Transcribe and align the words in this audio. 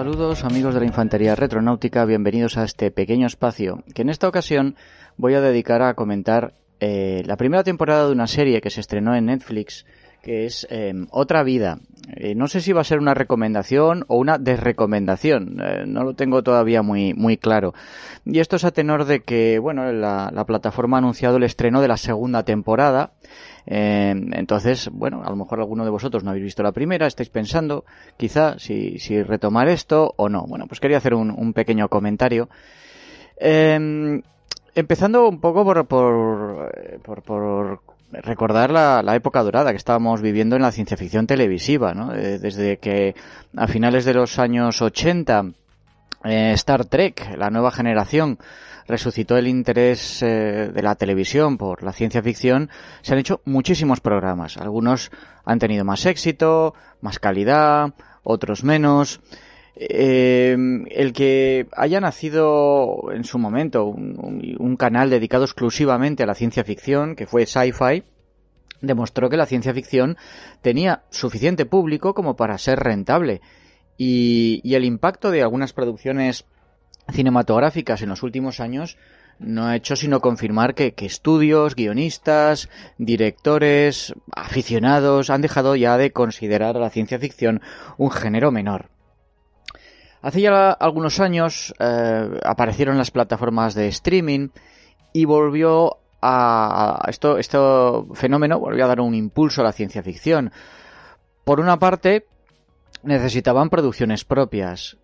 Saludos 0.00 0.44
amigos 0.44 0.72
de 0.72 0.80
la 0.80 0.86
Infantería 0.86 1.36
Retronáutica, 1.36 2.06
bienvenidos 2.06 2.56
a 2.56 2.64
este 2.64 2.90
pequeño 2.90 3.26
espacio 3.26 3.84
que 3.94 4.00
en 4.00 4.08
esta 4.08 4.28
ocasión 4.28 4.74
voy 5.18 5.34
a 5.34 5.42
dedicar 5.42 5.82
a 5.82 5.92
comentar 5.92 6.54
eh, 6.80 7.22
la 7.26 7.36
primera 7.36 7.64
temporada 7.64 8.06
de 8.06 8.12
una 8.12 8.26
serie 8.26 8.62
que 8.62 8.70
se 8.70 8.80
estrenó 8.80 9.14
en 9.14 9.26
Netflix 9.26 9.84
que 10.22 10.46
es 10.46 10.66
em, 10.70 11.06
Otra 11.10 11.42
Vida. 11.42 11.78
Eh, 12.16 12.34
no 12.34 12.48
sé 12.48 12.60
si 12.60 12.72
va 12.72 12.80
a 12.80 12.84
ser 12.84 12.98
una 12.98 13.14
recomendación 13.14 14.04
o 14.08 14.16
una 14.16 14.38
desrecomendación, 14.38 15.60
eh, 15.62 15.84
no 15.86 16.02
lo 16.02 16.14
tengo 16.14 16.42
todavía 16.42 16.82
muy, 16.82 17.14
muy 17.14 17.36
claro. 17.36 17.72
Y 18.24 18.40
esto 18.40 18.56
es 18.56 18.64
a 18.64 18.72
tenor 18.72 19.04
de 19.04 19.20
que, 19.20 19.58
bueno, 19.58 19.90
la, 19.92 20.30
la 20.32 20.44
plataforma 20.44 20.96
ha 20.96 20.98
anunciado 20.98 21.36
el 21.36 21.44
estreno 21.44 21.80
de 21.80 21.88
la 21.88 21.96
segunda 21.96 22.42
temporada. 22.42 23.12
Em, 23.66 24.32
entonces, 24.34 24.88
bueno, 24.92 25.22
a 25.24 25.30
lo 25.30 25.36
mejor 25.36 25.60
alguno 25.60 25.84
de 25.84 25.90
vosotros 25.90 26.24
no 26.24 26.30
habéis 26.30 26.44
visto 26.44 26.62
la 26.62 26.72
primera, 26.72 27.06
estáis 27.06 27.28
pensando 27.28 27.84
quizá 28.16 28.58
si, 28.58 28.98
si 28.98 29.22
retomar 29.22 29.68
esto 29.68 30.14
o 30.16 30.28
no. 30.28 30.44
Bueno, 30.46 30.66
pues 30.66 30.80
quería 30.80 30.98
hacer 30.98 31.14
un, 31.14 31.30
un 31.30 31.52
pequeño 31.52 31.88
comentario. 31.88 32.48
Em, 33.36 34.22
empezando 34.74 35.28
un 35.28 35.40
poco 35.40 35.64
por, 35.64 35.86
por, 35.86 36.72
por, 37.02 37.22
por 37.22 37.80
recordar 38.12 38.70
la, 38.70 39.02
la, 39.02 39.14
época 39.14 39.42
dorada 39.42 39.70
que 39.70 39.76
estábamos 39.76 40.20
viviendo 40.20 40.56
en 40.56 40.62
la 40.62 40.72
ciencia 40.72 40.96
ficción 40.96 41.26
televisiva, 41.26 41.94
¿no? 41.94 42.14
Eh, 42.14 42.38
desde 42.38 42.78
que 42.78 43.14
a 43.56 43.66
finales 43.66 44.04
de 44.04 44.14
los 44.14 44.38
años 44.38 44.82
80 44.82 45.44
eh, 46.24 46.52
Star 46.52 46.84
Trek, 46.84 47.34
la 47.36 47.50
nueva 47.50 47.70
generación, 47.70 48.38
resucitó 48.86 49.38
el 49.38 49.46
interés 49.46 50.22
eh, 50.22 50.70
de 50.74 50.82
la 50.82 50.94
televisión 50.96 51.56
por 51.56 51.82
la 51.82 51.92
ciencia 51.92 52.22
ficción, 52.22 52.68
se 53.02 53.14
han 53.14 53.20
hecho 53.20 53.40
muchísimos 53.44 54.00
programas. 54.00 54.56
Algunos 54.56 55.10
han 55.44 55.58
tenido 55.58 55.84
más 55.84 56.04
éxito, 56.06 56.74
más 57.00 57.18
calidad, 57.18 57.94
otros 58.22 58.64
menos. 58.64 59.20
Eh, 59.82 60.54
el 60.90 61.14
que 61.14 61.66
haya 61.72 62.00
nacido 62.00 63.10
en 63.14 63.24
su 63.24 63.38
momento 63.38 63.86
un, 63.86 64.76
canal 64.76 65.08
dedicado 65.08 65.44
exclusivamente 65.44 66.22
a 66.22 66.26
la 66.26 66.34
ciencia 66.34 66.64
ficción, 66.64 67.16
que 67.16 67.26
fue 67.26 67.46
Sci-Fi, 67.46 68.04
demostró 68.82 69.30
que 69.30 69.38
la 69.38 69.46
ciencia 69.46 69.72
ficción 69.72 70.18
tenía 70.60 71.04
suficiente 71.08 71.64
público 71.64 72.12
como 72.12 72.36
para 72.36 72.58
ser 72.58 72.78
rentable. 72.78 73.40
Y, 73.96 74.60
y 74.64 74.74
el 74.74 74.84
impacto 74.84 75.30
de 75.30 75.40
algunas 75.40 75.72
producciones 75.72 76.44
cinematográficas 77.10 78.02
en 78.02 78.10
los 78.10 78.22
últimos 78.22 78.60
años 78.60 78.98
no 79.38 79.66
ha 79.66 79.76
hecho 79.76 79.96
sino 79.96 80.20
confirmar 80.20 80.74
que, 80.74 80.92
que, 80.92 81.06
estudios, 81.06 81.74
guionistas, 81.74 82.68
directores, 82.98 84.12
aficionados 84.30 85.30
han 85.30 85.40
dejado 85.40 85.74
ya 85.74 85.96
de 85.96 86.12
considerar 86.12 86.76
a 86.76 86.80
la 86.80 86.90
ciencia 86.90 87.18
ficción 87.18 87.62
un 87.96 88.10
género 88.10 88.50
menor. 88.50 88.90
Hace 90.22 90.42
ya 90.42 90.70
algunos 90.72 91.18
años 91.20 91.74
eh, 91.78 92.40
aparecieron 92.44 92.98
las 92.98 93.10
plataformas 93.10 93.74
de 93.74 93.88
streaming 93.88 94.48
y 95.12 95.24
volvió 95.24 95.96
a, 96.20 97.02
esto, 97.08 97.38
este 97.38 97.58
fenómeno 98.12 98.60
volvió 98.60 98.84
a 98.84 98.88
dar 98.88 99.00
un 99.00 99.14
impulso 99.14 99.62
a 99.62 99.64
la 99.64 99.72
ciencia 99.72 100.02
ficción. 100.02 100.52
Por 101.44 101.60
una 101.60 101.78
parte, 101.78 102.26
necesitaban 103.02 103.70
producciones 103.70 104.24
propias 104.24 104.98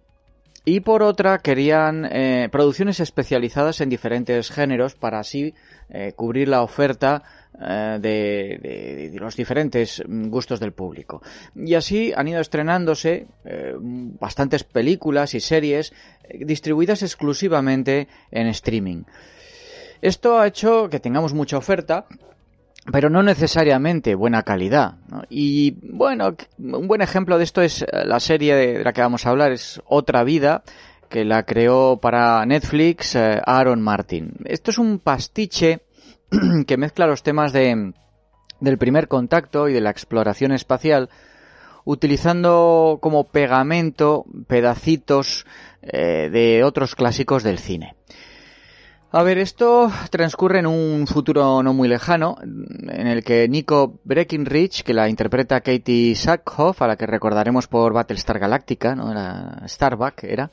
y 0.69 0.81
por 0.81 1.05
otra 1.05 1.39
querían 1.39 2.05
eh, 2.05 2.49
producciones 2.51 2.99
especializadas 2.99 3.81
en 3.81 3.89
diferentes 3.89 4.51
géneros 4.51 4.97
para 4.97 5.21
así 5.21 5.55
eh, 5.89 6.13
cubrir 6.17 6.49
la 6.49 6.63
oferta 6.63 7.23
eh, 7.61 7.99
de, 8.01 8.59
de, 8.61 9.11
de, 9.11 9.21
los 9.21 9.37
diferentes 9.37 10.03
gustos 10.09 10.59
del 10.59 10.73
público. 10.73 11.23
Y 11.55 11.75
así 11.75 12.13
han 12.17 12.27
ido 12.27 12.41
estrenándose 12.41 13.29
bastantes 14.19 14.65
películas 14.65 15.35
y 15.35 15.41
series 15.41 15.95
distribuidas 16.35 17.05
exclusivamente 17.05 18.09
en 18.33 18.49
streaming. 18.49 19.05
Esto 20.03 20.41
ha 20.41 20.49
hecho 20.49 20.89
que 20.91 20.99
tengamos 20.99 21.33
mucha 21.33 21.59
oferta, 21.59 22.07
pero 22.93 23.11
no 23.11 23.23
necesariamente 23.23 24.15
buena 24.15 24.43
calidad. 24.43 24.97
Y 25.29 25.77
bueno, 25.83 26.37
un 26.59 26.87
buen 26.87 27.03
ejemplo 27.03 27.39
de 27.39 27.45
esto 27.45 27.63
es 27.63 27.85
la 27.93 28.21
serie 28.21 28.55
de 28.55 28.85
la 28.85 28.93
que 28.93 29.01
vamos 29.01 29.27
a 29.27 29.31
hablar, 29.31 29.53
es 29.53 29.81
Otra 29.87 30.25
Vida, 30.25 30.63
que 31.09 31.25
la 31.25 31.45
creó 31.45 31.99
para 32.01 32.45
Netflix 32.47 33.15
eh, 33.15 33.41
Aaron 33.45 33.83
Martin. 33.83 34.35
Esto 34.45 34.71
es 34.71 34.79
un 34.79 34.99
pastiche 34.99 35.83
que 36.67 36.77
mezcla 36.77 37.07
los 37.07 37.23
temas 37.23 37.53
de, 37.53 37.93
del 38.61 38.79
primer 38.79 39.09
contacto 39.09 39.69
y 39.69 39.73
de 39.73 39.81
la 39.81 39.91
exploración 39.91 40.53
espacial, 40.53 41.11
utilizando 41.85 42.99
como 43.01 43.25
pegamento 43.25 44.25
pedacitos 44.49 45.47
eh, 45.83 46.29
de 46.31 46.65
otros 46.65 46.95
clásicos 46.95 47.43
del 47.43 47.59
cine. 47.59 47.95
A 49.17 49.23
ver, 49.23 49.39
esto 49.39 49.91
transcurre 50.11 50.59
en 50.59 50.67
un 50.67 51.07
futuro 51.07 51.63
no 51.63 51.73
muy 51.73 51.89
lejano, 51.89 52.37
en 52.43 53.07
el 53.07 53.25
que 53.25 53.49
Nico 53.49 53.99
Breckinridge, 54.05 54.83
que 54.83 54.93
la 54.93 55.09
interpreta 55.09 55.63
Katie 55.63 56.15
Sackhoff, 56.15 56.83
a 56.83 56.87
la 56.87 56.97
que 56.97 57.07
recordaremos 57.07 57.67
por 57.67 57.95
Battlestar 57.95 58.39
Galactica, 58.39 58.95
¿no? 58.95 59.11
Era 59.11 59.63
Starbuck, 59.65 60.23
era, 60.25 60.51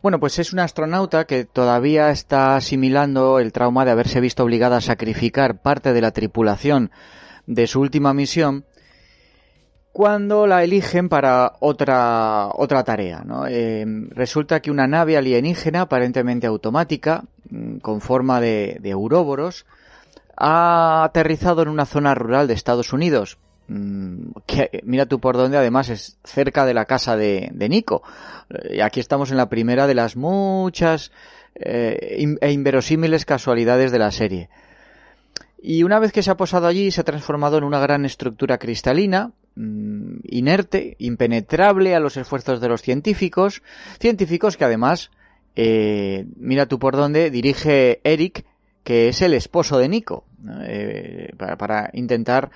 bueno, 0.00 0.18
pues 0.18 0.38
es 0.38 0.54
una 0.54 0.64
astronauta 0.64 1.26
que 1.26 1.44
todavía 1.44 2.08
está 2.08 2.56
asimilando 2.56 3.40
el 3.40 3.52
trauma 3.52 3.84
de 3.84 3.90
haberse 3.90 4.22
visto 4.22 4.42
obligada 4.42 4.78
a 4.78 4.80
sacrificar 4.80 5.60
parte 5.60 5.92
de 5.92 6.00
la 6.00 6.12
tripulación 6.12 6.90
de 7.44 7.66
su 7.66 7.82
última 7.82 8.14
misión 8.14 8.64
cuando 9.96 10.46
la 10.46 10.62
eligen 10.62 11.08
para 11.08 11.54
otra, 11.60 12.50
otra 12.52 12.84
tarea. 12.84 13.22
¿no? 13.24 13.46
Eh, 13.46 13.82
resulta 14.10 14.60
que 14.60 14.70
una 14.70 14.86
nave 14.86 15.16
alienígena, 15.16 15.80
aparentemente 15.80 16.46
automática, 16.46 17.24
mm, 17.48 17.78
con 17.78 18.02
forma 18.02 18.38
de, 18.38 18.76
de 18.78 18.94
ha 20.36 21.02
aterrizado 21.02 21.62
en 21.62 21.68
una 21.68 21.86
zona 21.86 22.14
rural 22.14 22.46
de 22.46 22.52
Estados 22.52 22.92
Unidos, 22.92 23.38
mm, 23.68 24.32
que 24.44 24.82
mira 24.84 25.06
tú 25.06 25.18
por 25.18 25.38
dónde 25.38 25.56
además 25.56 25.88
es 25.88 26.18
cerca 26.24 26.66
de 26.66 26.74
la 26.74 26.84
casa 26.84 27.16
de, 27.16 27.48
de 27.54 27.68
Nico. 27.70 28.02
Y 28.70 28.80
aquí 28.80 29.00
estamos 29.00 29.30
en 29.30 29.38
la 29.38 29.48
primera 29.48 29.86
de 29.86 29.94
las 29.94 30.14
muchas 30.14 31.10
eh, 31.54 32.36
e 32.42 32.52
inverosímiles 32.52 33.24
casualidades 33.24 33.92
de 33.92 33.98
la 33.98 34.10
serie. 34.10 34.50
Y 35.68 35.82
una 35.82 35.98
vez 35.98 36.12
que 36.12 36.22
se 36.22 36.30
ha 36.30 36.36
posado 36.36 36.68
allí, 36.68 36.92
se 36.92 37.00
ha 37.00 37.04
transformado 37.04 37.58
en 37.58 37.64
una 37.64 37.80
gran 37.80 38.04
estructura 38.04 38.56
cristalina, 38.56 39.32
mmm, 39.56 40.18
inerte, 40.22 40.94
impenetrable 41.00 41.96
a 41.96 41.98
los 41.98 42.16
esfuerzos 42.16 42.60
de 42.60 42.68
los 42.68 42.82
científicos, 42.82 43.64
científicos 43.98 44.56
que 44.56 44.64
además, 44.64 45.10
eh, 45.56 46.24
mira 46.36 46.66
tú 46.66 46.78
por 46.78 46.94
dónde, 46.94 47.32
dirige 47.32 48.00
Eric, 48.04 48.44
que 48.84 49.08
es 49.08 49.20
el 49.22 49.34
esposo 49.34 49.76
de 49.78 49.88
Nico, 49.88 50.22
eh, 50.68 51.32
para, 51.36 51.56
para, 51.58 51.90
intentar 51.94 52.52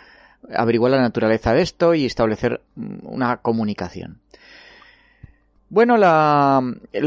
averiguar 0.55 0.93
la 0.93 1.01
naturaleza 1.01 1.53
de 1.53 1.63
esto 1.63 1.95
y 1.95 2.07
establecer 2.07 2.61
una 2.77 3.39
comunicación. 3.39 4.21
Bueno, 5.73 5.97
la, 5.97 6.61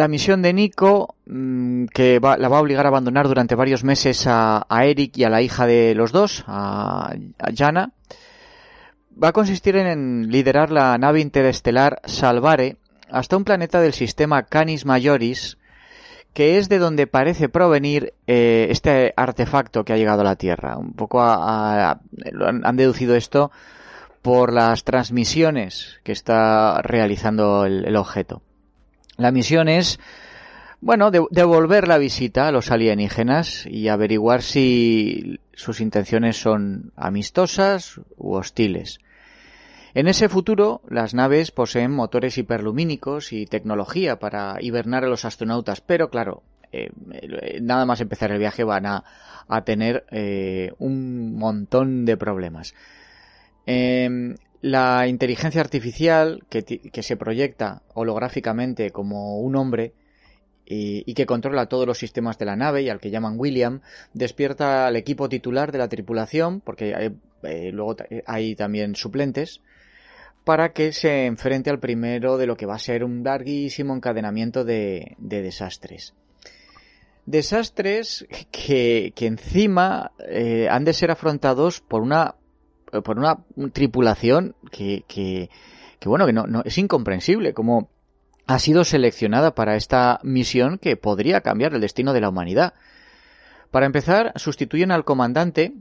misión 0.07 0.41
de 0.41 0.53
Nico, 0.53 1.16
mmm, 1.25 1.84
que 1.88 2.19
va, 2.19 2.38
la 2.38 2.47
va 2.47 2.59
a 2.59 2.62
obligar 2.62 2.85
a 2.85 2.90
abandonar 2.90 3.28
durante 3.28 3.56
varios 3.56 3.84
meses 3.84 4.23
a, 4.26 4.66
Eric 4.70 5.17
y 5.17 5.26
a 5.26 5.29
la 5.29 5.41
hija 5.41 5.67
de 5.67 5.93
los 5.96 6.14
dos, 6.14 6.46
a, 6.47 7.14
Jana, 7.53 7.91
va 9.22 9.28
a 9.28 9.34
consistir 9.34 9.76
en 9.76 10.32
liderar 10.32 10.72
la 10.72 10.97
nave 10.97 11.20
interestelar 11.20 11.99
Salvare 12.05 12.78
hasta 13.11 13.35
un 13.35 13.43
planeta 13.43 13.82
del 13.82 13.91
sistema 13.91 14.43
Canis 14.43 14.85
Majoris, 14.85 15.58
que 16.34 16.58
es 16.58 16.70
de 16.70 16.79
donde 16.79 17.05
parece 17.05 17.49
provenir 17.49 18.14
eh, 18.28 18.67
este 18.70 19.14
artefacto 19.17 19.84
que 19.84 19.91
ha 19.91 19.97
llegado 19.97 20.22
a 20.22 20.23
la 20.23 20.37
Tierra. 20.37 20.78
Un 20.78 20.93
poco 20.93 21.20
a, 21.22 21.99
han 22.64 22.78
deducido 22.78 23.17
esto 23.17 23.52
por 24.22 24.53
las 24.53 24.85
transmisiones 24.85 25.99
que 26.03 26.14
está 26.14 26.82
realizando 26.82 27.66
el 27.66 27.96
objeto. 27.97 28.41
La 29.17 29.31
misión 29.31 29.67
es, 29.67 29.99
bueno, 30.81 31.11
de, 31.11 31.25
devolver 31.29 31.87
la 31.87 31.97
visita 31.97 32.47
a 32.47 32.51
los 32.51 32.71
alienígenas 32.71 33.65
y 33.65 33.87
averiguar 33.87 34.41
si 34.41 35.39
sus 35.53 35.81
intenciones 35.81 36.37
son 36.37 36.91
amistosas 36.95 37.99
u 38.17 38.33
hostiles. 38.33 38.99
En 39.93 40.07
ese 40.07 40.27
futuro, 40.27 40.81
las 40.89 41.13
naves 41.13 41.51
poseen 41.51 41.91
motores 41.91 42.37
hiperlumínicos 42.39 43.31
y 43.31 43.45
tecnología 43.45 44.17
para 44.17 44.57
hibernar 44.59 45.03
a 45.03 45.07
los 45.07 45.23
astronautas, 45.23 45.81
pero 45.81 46.09
claro, 46.09 46.41
eh, 46.71 46.89
nada 47.61 47.85
más 47.85 48.01
empezar 48.01 48.31
el 48.31 48.39
viaje 48.39 48.63
van 48.63 48.87
a, 48.87 49.03
a 49.47 49.63
tener 49.63 50.05
eh, 50.09 50.71
un 50.79 51.35
montón 51.35 52.05
de 52.05 52.17
problemas. 52.17 52.73
Eh, 53.67 54.35
la 54.63 55.07
inteligencia 55.09 55.59
artificial 55.59 56.45
que, 56.49 57.03
se 57.03 57.17
proyecta 57.17 57.81
holográficamente 57.93 58.91
como 58.91 59.37
un 59.39 59.57
hombre 59.57 59.91
y, 60.65 61.13
que 61.15 61.25
controla 61.25 61.65
todos 61.65 61.85
los 61.85 61.97
sistemas 61.97 62.37
de 62.37 62.45
la 62.45 62.55
nave 62.55 62.81
y 62.81 62.89
al 62.89 63.01
que 63.01 63.11
llaman 63.11 63.37
William, 63.37 63.81
despierta 64.13 64.87
al 64.87 64.95
equipo 64.95 65.27
titular 65.27 65.73
de 65.73 65.79
la 65.79 65.89
tripulación, 65.89 66.61
porque 66.61 67.11
eh, 67.43 67.71
luego 67.73 67.97
hay 68.25 68.55
también 68.55 68.95
suplentes, 68.95 69.59
para 70.45 70.71
que 70.71 70.93
se 70.93 71.25
enfrente 71.25 71.69
al 71.69 71.79
primero 71.79 72.37
de 72.37 72.47
lo 72.47 72.55
que 72.55 72.65
va 72.65 72.75
a 72.75 72.79
ser 72.79 73.03
un 73.03 73.21
larguísimo 73.21 73.93
encadenamiento 73.93 74.63
de, 74.63 75.17
desastres. 75.19 76.13
Desastres 77.25 78.25
que, 78.49 79.11
encima 79.19 80.13
eh, 80.25 80.69
han 80.69 80.85
de 80.85 80.93
ser 80.93 81.11
afrontados 81.11 81.81
por 81.81 82.01
una, 82.01 82.35
por 83.01 83.17
una 83.17 83.40
tripulación 83.72 84.55
que, 84.72 85.03
que, 85.07 85.49
bueno, 86.05 86.25
que 86.25 86.34
no, 86.34 86.45
no, 86.45 86.61
es 86.66 86.78
incomprensible, 86.78 87.53
como 87.53 87.90
ha 88.45 88.59
sido 88.59 88.84
seleccionada 88.84 89.55
para 89.55 89.75
esta 89.75 90.19
misión 90.23 90.78
que 90.78 90.97
podría 90.97 91.41
cambiar 91.41 91.73
el 91.73 91.81
destino 91.81 92.13
de 92.13 92.22
la 92.22 92.29
humanidad. 92.29 92.73
Para 93.72 93.85
empezar, 93.85 94.34
sustituyen 94.35 94.91
al 94.91 95.05
comandante 95.05 95.73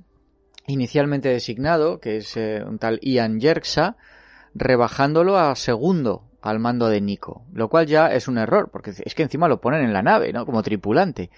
inicialmente 0.66 1.28
designado, 1.28 2.00
que 2.00 2.18
es 2.18 2.36
eh, 2.36 2.62
un 2.66 2.78
tal 2.78 3.00
Ian 3.00 3.40
Jerksa, 3.40 3.96
rebajándolo 4.54 5.38
a 5.38 5.54
segundo 5.56 6.24
al 6.40 6.58
mando 6.58 6.88
de 6.88 7.00
Nico, 7.00 7.44
lo 7.52 7.68
cual 7.68 7.86
ya 7.86 8.08
es 8.08 8.28
un 8.28 8.38
error, 8.38 8.70
porque 8.72 8.90
es 8.90 9.14
que 9.14 9.22
encima 9.22 9.48
lo 9.48 9.60
ponen 9.60 9.84
en 9.84 9.92
la 9.92 10.02
nave, 10.02 10.32
¿no? 10.32 10.44
Como 10.44 10.62
tripulante. 10.62 11.30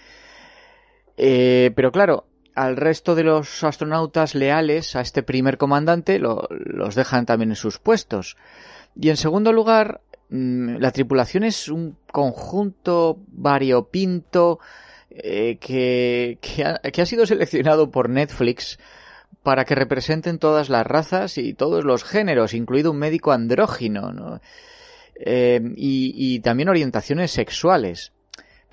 Eh, 1.16 1.72
pero 1.76 1.92
claro, 1.92 2.26
al 2.54 2.76
resto 2.76 3.14
de 3.14 3.24
los 3.24 3.64
astronautas 3.64 4.34
leales 4.34 4.96
a 4.96 5.00
este 5.00 5.22
primer 5.22 5.58
comandante 5.58 6.18
los 6.18 6.94
dejan 6.94 7.26
también 7.26 7.50
en 7.50 7.56
sus 7.56 7.78
puestos. 7.78 8.36
Y 8.98 9.10
en 9.10 9.16
segundo 9.16 9.52
lugar, 9.52 10.00
mm, 10.30 10.76
la 10.76 10.92
tripulación 10.92 11.44
es 11.44 11.68
un 11.68 11.96
conjunto 12.10 13.18
variopinto 13.28 14.60
eh, 15.10 15.58
que, 15.60 16.38
que, 16.40 16.64
ha, 16.64 17.06
sido 17.06 17.26
seleccionado 17.26 17.90
por 17.90 18.08
Netflix 18.08 18.78
para 19.44 19.64
que 19.64 19.74
representen 19.74 20.38
todas 20.38 20.70
las 20.70 20.86
razas 20.86 21.38
y 21.38 21.54
todos 21.54 21.84
los 21.84 22.02
géneros, 22.02 22.54
incluido 22.54 22.90
un 22.90 22.98
médico 22.98 23.30
andrógino, 23.30 24.40
eh, 25.14 25.60
y, 25.76 26.40
también 26.40 26.68
orientaciones 26.68 27.30
sexuales. 27.30 28.12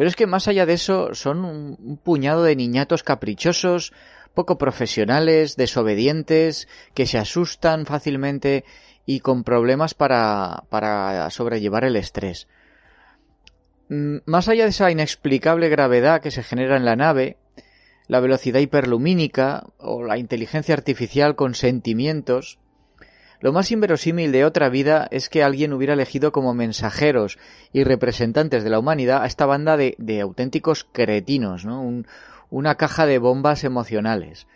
Pero 0.02 0.10
es 0.10 0.16
que 0.16 0.26
más 0.26 0.48
allá 0.48 0.66
de 0.66 0.74
eso 0.74 1.14
son 1.14 1.46
un, 1.46 2.00
puñado 2.04 2.42
de 2.42 2.56
niñatos 2.56 3.04
caprichosos, 3.04 3.94
poco 4.34 4.58
profesionales, 4.58 5.58
desobedientes, 5.58 6.68
que 6.96 7.06
se 7.06 7.20
asustan 7.20 7.86
fácilmente 7.86 8.66
y 9.06 9.20
con 9.20 9.44
problemas 9.44 9.94
para, 9.94 10.64
para 10.70 11.30
sobrellevar 11.30 11.84
el 11.84 11.98
estrés. 11.98 12.48
Mm, 13.90 14.22
más 14.26 14.48
allá 14.48 14.64
de 14.64 14.72
esa 14.72 14.90
inexplicable 14.90 15.70
gravedad 15.70 16.20
que 16.20 16.32
se 16.32 16.42
genera 16.42 16.78
en 16.78 16.86
la 16.86 16.96
nave, 16.96 17.38
la 18.08 18.22
velocidad 18.22 18.60
hiperlumínica 18.60 19.68
o 19.78 20.04
la 20.04 20.18
inteligencia 20.18 20.74
artificial 20.74 21.36
con 21.36 21.54
sentimientos, 21.54 22.58
lo 23.42 23.52
más 23.52 23.72
inverosímil 23.72 24.32
de 24.32 24.46
otra 24.46 24.70
vida 24.70 25.08
es 25.12 25.28
que 25.28 25.44
alguien 25.44 25.74
hubiera 25.74 25.94
elegido 25.94 26.32
como 26.32 26.54
mensajeros 26.54 27.38
y 27.74 27.84
representantes 27.84 28.64
de 28.64 28.70
la 28.70 28.80
humanidad 28.80 29.24
a 29.24 29.26
esta 29.26 29.46
banda 29.46 29.78
de, 29.78 30.22
auténticos 30.22 30.88
cretinos, 30.92 31.66
¿no? 31.66 32.04
una 32.50 32.76
caja 32.76 33.06
de 33.06 33.18
bombas 33.18 33.64
emocionales. 33.64 34.48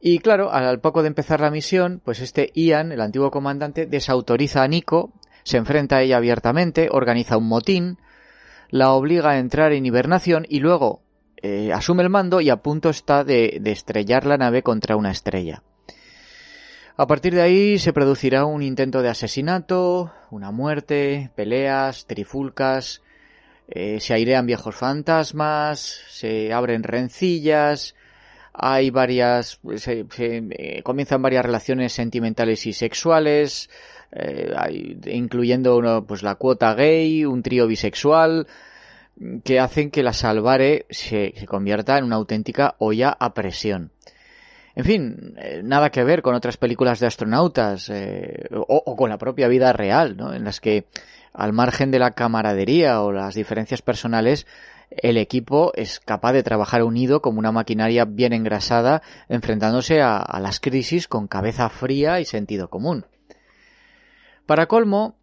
Y 0.00 0.18
claro, 0.18 0.52
al 0.52 0.80
poco 0.80 1.02
de 1.02 1.08
empezar 1.08 1.40
la 1.40 1.50
misión, 1.50 2.00
pues 2.04 2.20
este 2.20 2.50
Ian, 2.54 2.90
el 2.90 3.00
antiguo 3.00 3.30
comandante, 3.30 3.86
desautoriza 3.86 4.64
a 4.64 4.68
Nico 4.68 5.12
se 5.44 5.56
enfrenta 5.56 5.96
a 5.96 6.02
ella 6.02 6.16
abiertamente, 6.16 6.88
organiza 6.90 7.36
un 7.36 7.48
motín, 7.48 7.98
la 8.70 8.92
obliga 8.92 9.30
a 9.30 9.38
entrar 9.38 9.72
en 9.72 9.84
hibernación 9.86 10.46
y 10.48 10.60
luego 10.60 11.02
eh, 11.42 11.72
asume 11.72 12.02
el 12.02 12.10
mando 12.10 12.40
y 12.40 12.50
a 12.50 12.56
punto 12.56 12.90
está 12.90 13.24
de, 13.24 13.60
estrellar 13.64 14.24
la 14.24 14.38
nave 14.38 14.62
contra 14.62 14.96
una 14.96 15.10
estrella. 15.10 15.62
A 16.96 17.06
partir 17.06 17.34
de 17.34 17.42
ahí 17.42 17.78
se 17.78 17.92
producirá 17.92 18.44
un 18.44 18.62
intento 18.62 19.00
de 19.00 19.08
asesinato, 19.08 20.12
una 20.30 20.50
muerte, 20.50 21.30
peleas, 21.34 22.06
trifulcas, 22.06 23.02
eh, 23.68 23.98
se 24.00 24.12
airean 24.12 24.46
viejos 24.46 24.74
fantasmas, 24.74 25.80
se 26.10 26.52
abren 26.52 26.82
rencillas, 26.82 27.94
hay 28.52 28.90
varias, 28.90 29.58
se, 29.76 30.04
eh, 30.18 30.82
comienzan 30.82 31.22
varias 31.22 31.46
relaciones 31.46 31.94
sentimentales 31.94 32.66
y 32.66 32.74
sexuales, 32.74 33.70
eh, 34.12 34.52
incluyendo 35.06 36.04
pues 36.06 36.22
la 36.22 36.34
cuota 36.34 36.74
gay, 36.74 37.24
un 37.24 37.42
trío 37.42 37.66
bisexual, 37.66 38.46
que 39.44 39.60
hacen 39.60 39.90
que 39.90 40.02
la 40.02 40.12
Salvare 40.12 40.86
se, 40.90 41.32
convierta 41.46 41.96
en 41.96 42.04
una 42.04 42.16
auténtica 42.16 42.74
olla 42.78 43.16
a 43.18 43.32
presión. 43.32 43.92
En 44.74 44.84
fin, 44.84 45.34
eh, 45.36 45.60
nada 45.62 45.90
que 45.90 46.04
ver 46.04 46.22
con 46.22 46.34
otras 46.34 46.56
películas 46.56 46.98
de 46.98 47.06
astronautas 47.06 47.90
eh, 47.90 48.48
o, 48.50 48.96
con 48.96 49.10
la 49.10 49.18
propia 49.18 49.48
vida 49.48 49.72
real, 49.72 50.16
¿no? 50.16 50.32
en 50.32 50.44
las 50.44 50.60
que 50.60 50.86
al 51.34 51.52
margen 51.52 51.90
de 51.90 51.98
la 51.98 52.12
camaradería 52.12 53.02
o 53.02 53.12
las 53.12 53.34
diferencias 53.34 53.82
personales, 53.82 54.46
el 54.90 55.16
equipo 55.16 55.72
es 55.74 56.00
capaz 56.00 56.32
de 56.32 56.42
trabajar 56.42 56.82
unido 56.82 57.22
como 57.22 57.38
una 57.38 57.52
maquinaria 57.52 58.04
bien 58.04 58.32
engrasada, 58.32 59.02
enfrentándose 59.28 60.02
a 60.02 60.38
las 60.40 60.60
crisis 60.60 61.08
con 61.08 61.28
cabeza 61.28 61.68
fría 61.70 62.20
y 62.20 62.26
sentido 62.26 62.68
común. 62.68 63.06
Para 64.46 64.66
colmo, 64.66 65.16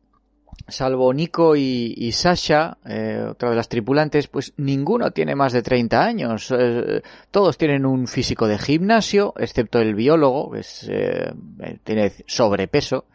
salvo 0.70 1.14
Nico 1.14 1.56
y, 1.56 2.12
Sasha, 2.12 2.78
eh, 2.86 3.26
otra 3.30 3.50
de 3.50 3.56
las 3.56 3.70
tripulantes, 3.70 4.28
pues 4.28 4.54
ninguno 4.58 5.12
tiene 5.12 5.36
más 5.36 5.54
de 5.54 5.62
30 5.62 6.04
años. 6.04 6.54
Eh, 6.58 7.02
todos 7.32 7.58
tienen 7.58 7.86
un 7.86 8.08
físico 8.08 8.48
de 8.48 8.58
gimnasio, 8.58 9.34
excepto 9.38 9.80
el 9.80 9.96
biólogo, 9.96 10.52
que 10.52 10.62
eh, 10.88 11.78
tiene 11.84 12.12
sobrepeso. 12.26 13.06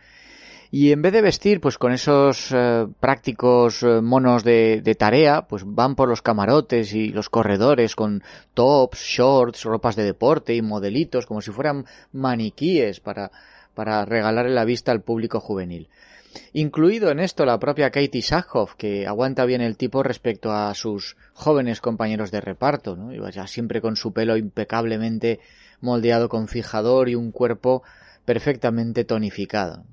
Y 0.71 0.91
en 0.91 1.03
vez 1.03 1.13
de 1.13 1.23
vestir 1.23 1.61
pues 1.61 1.79
con 1.79 1.93
esos 1.93 2.53
prácticos 2.99 3.85
monos 4.03 4.43
de, 4.43 4.81
de, 4.83 4.95
tarea, 4.97 5.43
pues 5.47 5.63
van 5.65 5.95
por 5.95 6.09
los 6.09 6.21
camarotes 6.21 6.95
y 6.95 7.11
los 7.11 7.31
corredores 7.31 7.95
con 7.95 8.25
tops, 8.55 8.99
shorts, 8.99 9.63
ropas 9.63 9.95
de 9.95 10.03
deporte 10.03 10.53
y 10.53 10.63
modelitos, 10.63 11.27
como 11.27 11.43
si 11.43 11.53
fueran 11.53 11.85
maniquíes 12.13 12.99
para 12.99 13.31
para 13.75 14.05
regalarle 14.05 14.53
la 14.53 14.65
vista 14.65 14.93
al 14.93 15.03
público 15.03 15.41
juvenil. 15.41 15.89
Incluido 16.53 17.11
en 17.11 17.21
esto 17.21 17.45
la 17.45 17.59
propia 17.59 17.91
Katie 17.91 18.23
Sackhoff, 18.23 18.75
que 18.75 19.07
aguanta 19.07 19.45
bien 19.45 19.61
el 19.61 19.77
tipo 19.77 20.03
respecto 20.03 20.53
a 20.53 20.75
sus 20.75 21.17
jóvenes 21.33 21.81
compañeros 21.81 22.31
de 22.31 22.41
reparto, 22.41 22.97
¿no? 22.97 23.13
ya 23.31 23.47
siempre 23.47 23.81
con 23.81 23.97
su 23.97 24.13
pelo 24.13 24.37
impecablemente 24.37 25.41
moldeado 25.81 26.29
con 26.29 26.49
fijador 26.49 27.09
y 27.09 27.15
un 27.15 27.31
cuerpo 27.31 27.83
perfectamente 28.25 29.05
tonificado. 29.05 29.85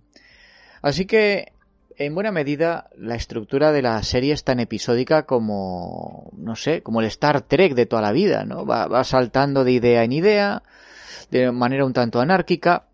Así 0.82 1.06
que, 1.06 1.52
en 1.98 2.16
buena 2.16 2.32
medida, 2.32 2.90
la 2.98 3.16
estructura 3.16 3.72
de 3.72 3.82
la 3.82 4.02
serie 4.02 4.34
es 4.34 4.44
tan 4.44 4.60
episódica 4.60 5.26
como, 5.26 6.32
no 6.38 6.56
sé, 6.56 6.82
como 6.82 7.02
el 7.02 7.08
Star 7.08 7.42
Trek 7.42 7.76
de 7.76 7.86
toda 7.86 8.02
la 8.02 8.12
vida, 8.12 8.46
¿no? 8.46 8.66
va 8.66 9.04
saltando 9.04 9.64
de 9.64 9.74
idea 9.74 10.04
en 10.04 10.14
idea, 10.14 10.64
de 11.30 11.52
manera 11.52 11.86
un 11.86 11.94
tanto 11.94 12.20
anárquica, 12.20 12.86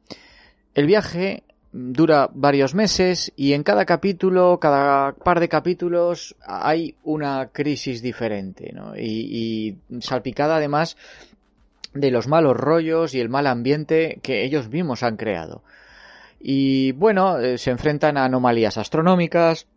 el 0.74 0.86
viaje 0.86 1.44
dura 1.72 2.30
varios 2.34 2.74
meses 2.74 3.32
y 3.36 3.54
en 3.54 3.64
cada 3.64 3.86
capítulo, 3.86 4.60
cada 4.60 5.14
par 5.14 5.40
de 5.40 5.50
capítulos, 5.50 6.36
hay 6.46 6.96
una 7.04 7.50
crisis 7.52 8.02
diferente, 8.02 8.72
¿no? 8.74 8.98
Y, 8.98 9.78
salpicada 10.00 10.58
además 10.58 10.98
de 11.94 12.12
los 12.12 12.28
malos 12.28 12.56
rollos 12.56 13.14
y 13.14 13.20
el 13.20 13.30
mal 13.30 13.48
ambiente 13.48 14.20
que 14.22 14.44
ellos 14.44 14.70
mismos 14.70 15.04
han 15.04 15.18
creado. 15.18 15.64
Y 16.40 16.92
bueno, 16.94 17.40
eh, 17.40 17.58
se 17.58 17.72
enfrentan 17.72 18.18
a 18.18 18.26
anomalías 18.26 18.78
astronómicas, 18.78 19.68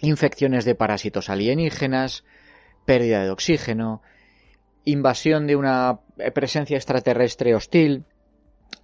infecciones 0.00 0.64
de 0.64 0.74
parásitos 0.74 1.30
alienígenas, 1.30 2.24
pérdida 2.84 3.22
de 3.22 3.30
oxígeno, 3.30 4.02
invasión 4.84 5.46
de 5.46 5.54
una 5.54 6.00
presencia 6.34 6.76
extraterrestre 6.76 7.54
hostil, 7.54 8.04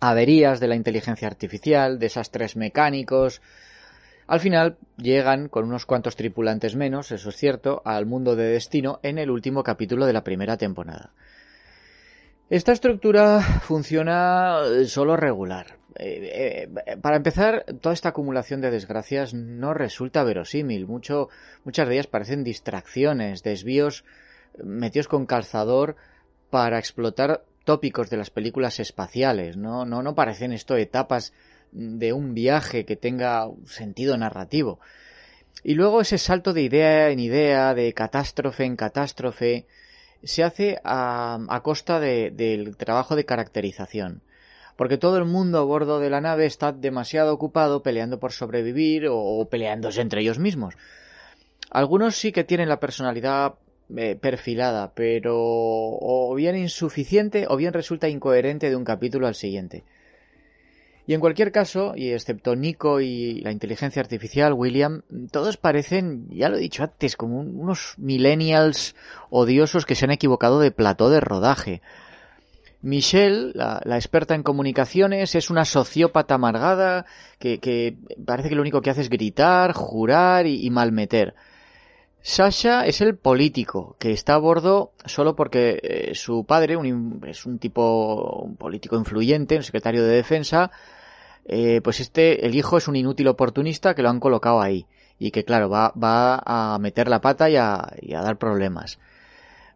averías 0.00 0.60
de 0.60 0.68
la 0.68 0.76
inteligencia 0.76 1.28
artificial, 1.28 1.98
desastres 1.98 2.56
mecánicos. 2.56 3.40
Al 4.26 4.40
final 4.40 4.76
llegan, 4.96 5.48
con 5.48 5.64
unos 5.64 5.86
cuantos 5.86 6.16
tripulantes 6.16 6.76
menos, 6.76 7.12
eso 7.12 7.30
es 7.30 7.36
cierto, 7.36 7.82
al 7.84 8.06
mundo 8.06 8.36
de 8.36 8.44
destino 8.44 9.00
en 9.02 9.18
el 9.18 9.30
último 9.30 9.62
capítulo 9.62 10.06
de 10.06 10.12
la 10.12 10.24
primera 10.24 10.56
temporada. 10.56 11.12
Esta 12.50 12.72
estructura 12.72 13.40
funciona 13.40 14.60
solo 14.86 15.16
regular. 15.16 15.76
Eh, 15.96 16.68
eh, 16.86 16.96
para 16.96 17.16
empezar, 17.16 17.64
toda 17.80 17.92
esta 17.92 18.10
acumulación 18.10 18.60
de 18.60 18.70
desgracias 18.70 19.34
no 19.34 19.74
resulta 19.74 20.24
verosímil. 20.24 20.86
Mucho, 20.86 21.28
muchas 21.64 21.88
de 21.88 21.94
ellas 21.94 22.06
parecen 22.06 22.44
distracciones, 22.44 23.42
desvíos 23.42 24.04
metidos 24.62 25.08
con 25.08 25.26
calzador 25.26 25.96
para 26.50 26.78
explotar 26.78 27.44
tópicos 27.68 28.08
de 28.08 28.16
las 28.16 28.30
películas 28.30 28.80
espaciales, 28.80 29.58
¿no? 29.58 29.84
No, 29.84 30.14
parecen 30.14 30.52
esto 30.52 30.74
etapas 30.78 31.34
de 31.70 32.14
un 32.14 32.32
viaje 32.32 32.86
que 32.86 32.96
tenga 32.96 33.46
sentido 33.66 34.16
narrativo. 34.16 34.80
Y 35.62 35.74
luego 35.74 36.00
ese 36.00 36.16
salto 36.16 36.54
de 36.54 36.62
idea 36.62 37.10
en 37.10 37.20
idea, 37.20 37.74
de 37.74 37.92
catástrofe 37.92 38.64
en 38.64 38.74
catástrofe, 38.74 39.66
se 40.22 40.44
hace 40.44 40.80
a, 40.82 41.60
costa 41.62 42.00
del 42.00 42.74
trabajo 42.78 43.16
de 43.16 43.26
caracterización. 43.26 44.22
porque 44.76 44.96
todo 44.96 45.18
el 45.18 45.26
mundo 45.26 45.58
a 45.58 45.64
bordo 45.64 46.00
de 46.00 46.08
la 46.08 46.22
nave 46.22 46.46
está 46.46 46.72
demasiado 46.72 47.34
ocupado 47.34 47.82
peleando 47.82 48.18
por 48.18 48.32
sobrevivir 48.32 49.08
o, 49.10 49.46
peleándose 49.50 50.00
entre 50.00 50.22
ellos 50.22 50.38
mismos. 50.38 50.74
Algunos 51.70 52.16
sí 52.16 52.32
que 52.32 52.44
tienen 52.44 52.70
la 52.70 52.80
personalidad 52.80 53.56
eh, 53.96 54.16
perfilada, 54.20 54.92
pero 54.94 55.34
o 55.36 56.34
bien 56.34 56.56
insuficiente 56.56 57.46
o 57.48 57.56
bien 57.56 57.72
resulta 57.72 58.08
incoherente 58.08 58.70
de 58.70 58.76
un 58.76 58.84
capítulo 58.84 59.26
al 59.26 59.34
siguiente. 59.34 59.84
Y 61.08 61.14
en 61.14 61.20
cualquier 61.20 61.52
caso, 61.52 61.94
y 61.96 62.10
excepto 62.10 62.54
Nico 62.54 63.00
y 63.00 63.40
la 63.40 63.50
inteligencia 63.50 64.02
artificial, 64.02 64.52
William, 64.52 65.00
todos 65.30 65.56
parecen, 65.56 66.28
ya 66.28 66.50
lo 66.50 66.58
he 66.58 66.60
dicho 66.60 66.82
antes, 66.82 67.16
como 67.16 67.40
unos 67.40 67.94
millennials 67.96 68.94
odiosos 69.30 69.86
que 69.86 69.94
se 69.94 70.04
han 70.04 70.10
equivocado 70.10 70.60
de 70.60 70.70
plató 70.70 71.08
de 71.08 71.20
rodaje. 71.20 71.80
Michelle, 72.82 73.52
la, 73.54 73.96
experta 73.96 74.34
en 74.34 74.42
comunicaciones, 74.42 75.34
es 75.34 75.48
una 75.48 75.64
sociópata 75.64 76.34
amargada 76.34 77.06
que, 77.38 77.96
parece 78.26 78.50
que 78.50 78.54
lo 78.54 78.60
único 78.60 78.82
que 78.82 78.90
hace 78.90 79.00
es 79.00 79.08
gritar, 79.08 79.72
jurar 79.72 80.46
y, 80.46 80.68
malmeter. 80.68 81.34
Sasha 82.20 82.84
es 82.84 83.00
el 83.00 83.16
político 83.16 83.96
que 83.98 84.12
está 84.12 84.34
a 84.34 84.38
bordo 84.38 84.92
solo 85.06 85.34
porque 85.36 85.80
eh, 85.82 86.14
su 86.14 86.44
padre 86.44 86.76
es 87.26 87.46
un 87.46 87.58
tipo 87.58 88.42
un 88.42 88.56
político 88.56 88.96
influyente, 88.96 89.56
un 89.56 89.62
secretario 89.62 90.04
de 90.04 90.16
defensa, 90.16 90.70
eh, 91.50 91.80
pues 91.82 92.00
este, 92.00 92.44
el 92.44 92.54
hijo 92.54 92.76
es 92.76 92.88
un 92.88 92.96
inútil 92.96 93.26
oportunista 93.28 93.94
que 93.94 94.02
lo 94.02 94.10
han 94.10 94.20
colocado 94.20 94.60
ahí 94.60 94.86
y 95.18 95.30
que 95.30 95.44
claro, 95.44 95.70
va, 95.70 95.92
va 95.92 96.42
a 96.44 96.78
meter 96.78 97.08
la 97.08 97.20
pata 97.22 97.48
y 97.48 97.56
a, 97.56 97.88
dar 98.06 98.36
problemas. 98.36 98.98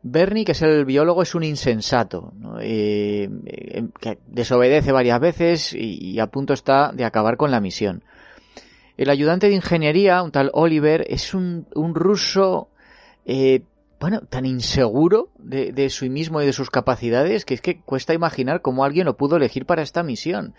Bernie, 0.02 0.44
que 0.44 0.52
es 0.52 0.62
el 0.62 0.84
biólogo, 0.84 1.22
es 1.22 1.34
un 1.34 1.44
insensato, 1.44 2.32
eh, 2.60 3.28
eh, 3.46 3.84
que 4.00 4.18
desobedece 4.26 4.92
varias 4.92 5.20
veces 5.20 5.72
y, 5.74 6.18
a 6.18 6.26
punto 6.26 6.52
está 6.52 6.92
de 6.92 7.04
acabar 7.04 7.36
con 7.36 7.50
la 7.50 7.60
misión. 7.60 8.02
El 8.96 9.10
ayudante 9.10 9.48
de 9.48 9.54
ingeniería, 9.54 10.22
un 10.22 10.32
tal 10.32 10.50
Oliver, 10.52 11.04
es 11.08 11.34
un, 11.34 11.66
un 11.74 11.94
ruso, 11.94 12.68
bueno, 14.00 14.20
tan 14.28 14.46
inseguro 14.46 15.30
de, 15.38 15.72
de 15.72 15.88
sí 15.90 16.10
mismo 16.10 16.42
y 16.42 16.46
de 16.46 16.52
sus 16.52 16.70
capacidades 16.70 17.44
que 17.44 17.54
es 17.54 17.60
que 17.60 17.80
cuesta 17.80 18.14
imaginar 18.14 18.60
cómo 18.60 18.84
alguien 18.84 19.06
lo 19.06 19.16
pudo 19.16 19.36
elegir 19.36 19.64
para 19.64 19.82
esta 19.82 20.02
misión. 20.02 20.54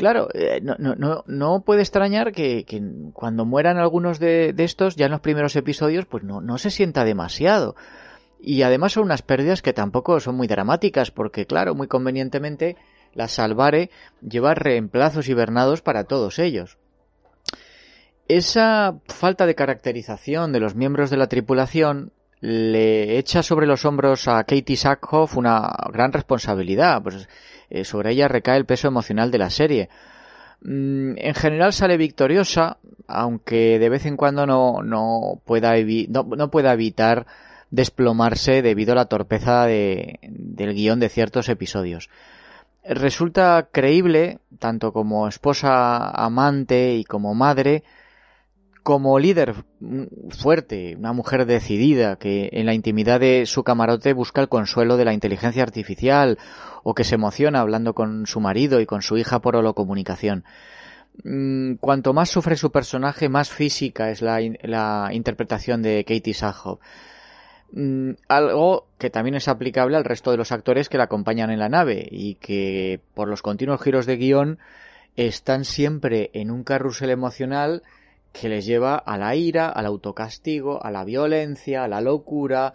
Claro, 0.00 0.28
eh, 0.32 0.62
no, 0.62 0.76
no, 0.78 1.24
no, 1.26 1.60
puede 1.60 1.82
extrañar 1.82 2.32
que, 2.32 2.64
cuando 3.12 3.44
mueran 3.44 3.76
algunos 3.76 4.18
de, 4.18 4.54
estos, 4.56 4.96
ya 4.96 5.04
en 5.04 5.12
los 5.12 5.20
primeros 5.20 5.54
episodios, 5.56 6.06
pues 6.06 6.24
no, 6.24 6.40
no 6.40 6.56
se 6.56 6.70
sienta 6.70 7.04
demasiado. 7.04 7.76
Y 8.40 8.62
además 8.62 8.92
son 8.92 9.04
unas 9.04 9.20
pérdidas 9.20 9.60
que 9.60 9.74
tampoco 9.74 10.18
son 10.18 10.36
muy 10.36 10.46
dramáticas, 10.46 11.10
porque 11.10 11.44
claro, 11.44 11.74
muy 11.74 11.86
convenientemente, 11.86 12.78
la 13.12 13.28
Salvare 13.28 13.90
lleva 14.22 14.54
reemplazos 14.54 15.28
hibernados 15.28 15.82
para 15.82 16.04
todos 16.04 16.38
ellos. 16.38 16.78
Esa 18.30 18.94
falta 19.08 19.44
de 19.44 19.56
caracterización 19.56 20.52
de 20.52 20.60
los 20.60 20.76
miembros 20.76 21.10
de 21.10 21.16
la 21.16 21.26
tripulación 21.26 22.12
le 22.38 23.18
echa 23.18 23.42
sobre 23.42 23.66
los 23.66 23.84
hombros 23.84 24.28
a 24.28 24.44
Katie 24.44 24.76
Sackhoff 24.76 25.36
una 25.36 25.68
gran 25.92 26.12
responsabilidad. 26.12 27.02
Pues 27.02 27.28
eh, 27.70 27.84
sobre 27.84 28.12
ella 28.12 28.28
recae 28.28 28.56
el 28.56 28.66
peso 28.66 28.86
emocional 28.86 29.32
de 29.32 29.38
la 29.38 29.50
serie. 29.50 29.88
Mm, 30.62 31.14
en 31.16 31.34
general 31.34 31.72
sale 31.72 31.96
victoriosa, 31.96 32.76
aunque 33.08 33.80
de 33.80 33.88
vez 33.88 34.06
en 34.06 34.16
cuando 34.16 34.46
no, 34.46 34.80
no, 34.84 35.40
pueda, 35.44 35.72
no, 36.08 36.50
pueda 36.52 36.72
evitar 36.72 37.26
desplomarse 37.72 38.62
debido 38.62 38.92
a 38.92 38.94
la 38.94 39.06
torpeza 39.06 39.66
de, 39.66 40.20
del 40.22 40.74
guion 40.74 41.00
de 41.00 41.08
ciertos 41.08 41.48
episodios. 41.48 42.10
Resulta 42.84 43.70
creíble, 43.72 44.38
tanto 44.60 44.92
como 44.92 45.26
esposa 45.26 46.10
amante 46.10 46.94
y 46.94 47.02
como 47.02 47.34
madre, 47.34 47.82
como 48.82 49.18
líder 49.18 49.54
fuerte, 50.30 50.96
una 50.96 51.12
mujer 51.12 51.46
decidida 51.46 52.16
que 52.16 52.48
en 52.52 52.66
la 52.66 52.74
intimidad 52.74 53.20
de 53.20 53.46
su 53.46 53.62
camarote 53.62 54.12
busca 54.12 54.40
el 54.40 54.48
consuelo 54.48 54.96
de 54.96 55.04
la 55.04 55.12
inteligencia 55.12 55.62
artificial 55.62 56.38
o 56.82 56.94
que 56.94 57.04
se 57.04 57.16
emociona 57.16 57.60
hablando 57.60 57.94
con 57.94 58.26
su 58.26 58.40
marido 58.40 58.80
y 58.80 58.86
con 58.86 59.02
su 59.02 59.18
hija 59.18 59.40
por 59.40 59.56
holocomunicación. 59.56 60.44
Mm, 61.24 61.74
cuanto 61.74 62.12
más 62.12 62.30
sufre 62.30 62.56
su 62.56 62.70
personaje, 62.70 63.28
más 63.28 63.50
física 63.50 64.10
es 64.10 64.22
la, 64.22 65.10
interpretación 65.12 65.82
de 65.82 66.04
Katie 66.04 66.34
Sackhoff. 66.34 66.80
Mm, 67.72 68.12
algo 68.28 68.86
que 68.98 69.10
también 69.10 69.36
es 69.36 69.48
aplicable 69.48 69.96
al 69.96 70.04
resto 70.04 70.30
de 70.30 70.36
los 70.36 70.52
actores 70.52 70.88
que 70.88 70.98
la 70.98 71.04
acompañan 71.04 71.50
en 71.50 71.58
la 71.58 71.68
nave 71.68 72.08
y 72.10 72.36
que 72.36 73.00
por 73.14 73.28
los 73.28 73.42
continuos 73.42 73.82
giros 73.82 74.06
de 74.06 74.16
guion 74.16 74.58
están 75.16 75.64
siempre 75.64 76.30
en 76.32 76.50
un 76.50 76.64
carrusel 76.64 77.10
emocional 77.10 77.82
que 78.32 78.48
les 78.48 78.64
lleva 78.64 78.96
a 78.96 79.18
la 79.18 79.34
ira, 79.34 79.68
al 79.68 79.86
autocastigo, 79.86 80.84
a 80.84 80.90
la 80.90 81.04
violencia, 81.04 81.84
a 81.84 81.88
la 81.88 82.00
locura, 82.00 82.74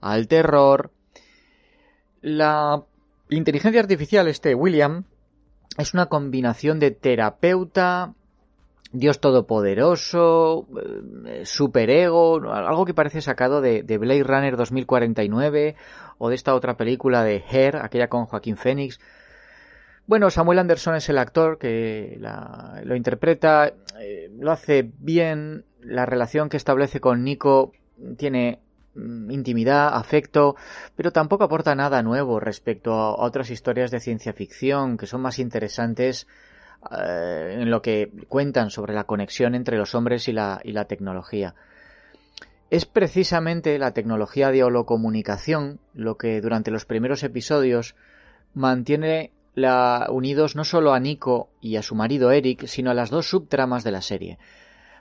al 0.00 0.28
terror. 0.28 0.90
La 2.22 2.82
inteligencia 3.30 3.80
artificial, 3.80 4.28
este 4.28 4.54
William, 4.54 5.04
es 5.78 5.94
una 5.94 6.06
combinación 6.06 6.78
de 6.78 6.90
terapeuta, 6.90 8.14
Dios 8.92 9.20
todopoderoso, 9.20 10.66
eh, 11.26 11.44
superego, 11.44 12.40
algo 12.50 12.86
que 12.86 12.94
parece 12.94 13.20
sacado 13.20 13.60
de, 13.60 13.82
de, 13.82 13.98
Blade 13.98 14.22
Runner 14.22 14.56
2049 14.56 15.76
o 16.18 16.28
de 16.28 16.34
esta 16.34 16.54
otra 16.54 16.76
película 16.76 17.22
de 17.22 17.44
Her, 17.50 17.76
aquella 17.76 18.08
con 18.08 18.26
Joaquín 18.26 18.56
Phoenix. 18.56 18.98
Bueno, 20.06 20.30
Samuel 20.30 20.60
Anderson 20.60 20.94
es 20.94 21.08
el 21.08 21.18
actor 21.18 21.58
que 21.58 22.20
lo 22.84 22.94
interpreta, 22.94 23.72
eh, 23.98 24.30
lo 24.38 24.52
hace 24.52 24.88
bien, 24.98 25.64
la 25.80 26.06
relación 26.06 26.48
que 26.48 26.56
establece 26.56 27.00
con 27.00 27.24
Nico 27.24 27.72
tiene 28.16 28.60
mm, 28.94 29.32
intimidad, 29.32 29.96
afecto, 29.96 30.54
pero 30.94 31.10
tampoco 31.10 31.42
aporta 31.42 31.74
nada 31.74 32.04
nuevo 32.04 32.38
respecto 32.38 32.92
a 32.92 33.20
otras 33.20 33.50
historias 33.50 33.90
de 33.90 33.98
ciencia 33.98 34.32
ficción 34.32 34.96
que 34.96 35.06
son 35.06 35.22
más 35.22 35.40
interesantes 35.40 36.28
eh, 36.96 37.58
en 37.60 37.70
lo 37.70 37.82
que 37.82 38.12
cuentan 38.28 38.70
sobre 38.70 38.94
la 38.94 39.04
conexión 39.04 39.56
entre 39.56 39.76
los 39.76 39.96
hombres 39.96 40.28
y 40.28 40.32
la, 40.32 40.60
y 40.62 40.70
la 40.70 40.84
tecnología. 40.84 41.56
Es 42.70 42.86
precisamente 42.86 43.76
la 43.78 43.90
tecnología 43.90 44.52
de 44.52 44.62
holocomunicación 44.62 45.80
lo 45.94 46.16
que 46.16 46.40
durante 46.40 46.70
los 46.70 46.84
primeros 46.84 47.24
episodios 47.24 47.96
mantiene 48.54 49.32
la, 49.56 50.06
unidos 50.10 50.54
no 50.54 50.64
solo 50.64 50.92
a 50.92 51.00
Nico 51.00 51.48
y 51.60 51.76
a 51.76 51.82
su 51.82 51.96
marido 51.96 52.30
Eric, 52.30 52.66
sino 52.66 52.92
a 52.92 52.94
las 52.94 53.10
dos 53.10 53.28
subtramas 53.28 53.82
de 53.82 53.90
la 53.90 54.02
serie. 54.02 54.38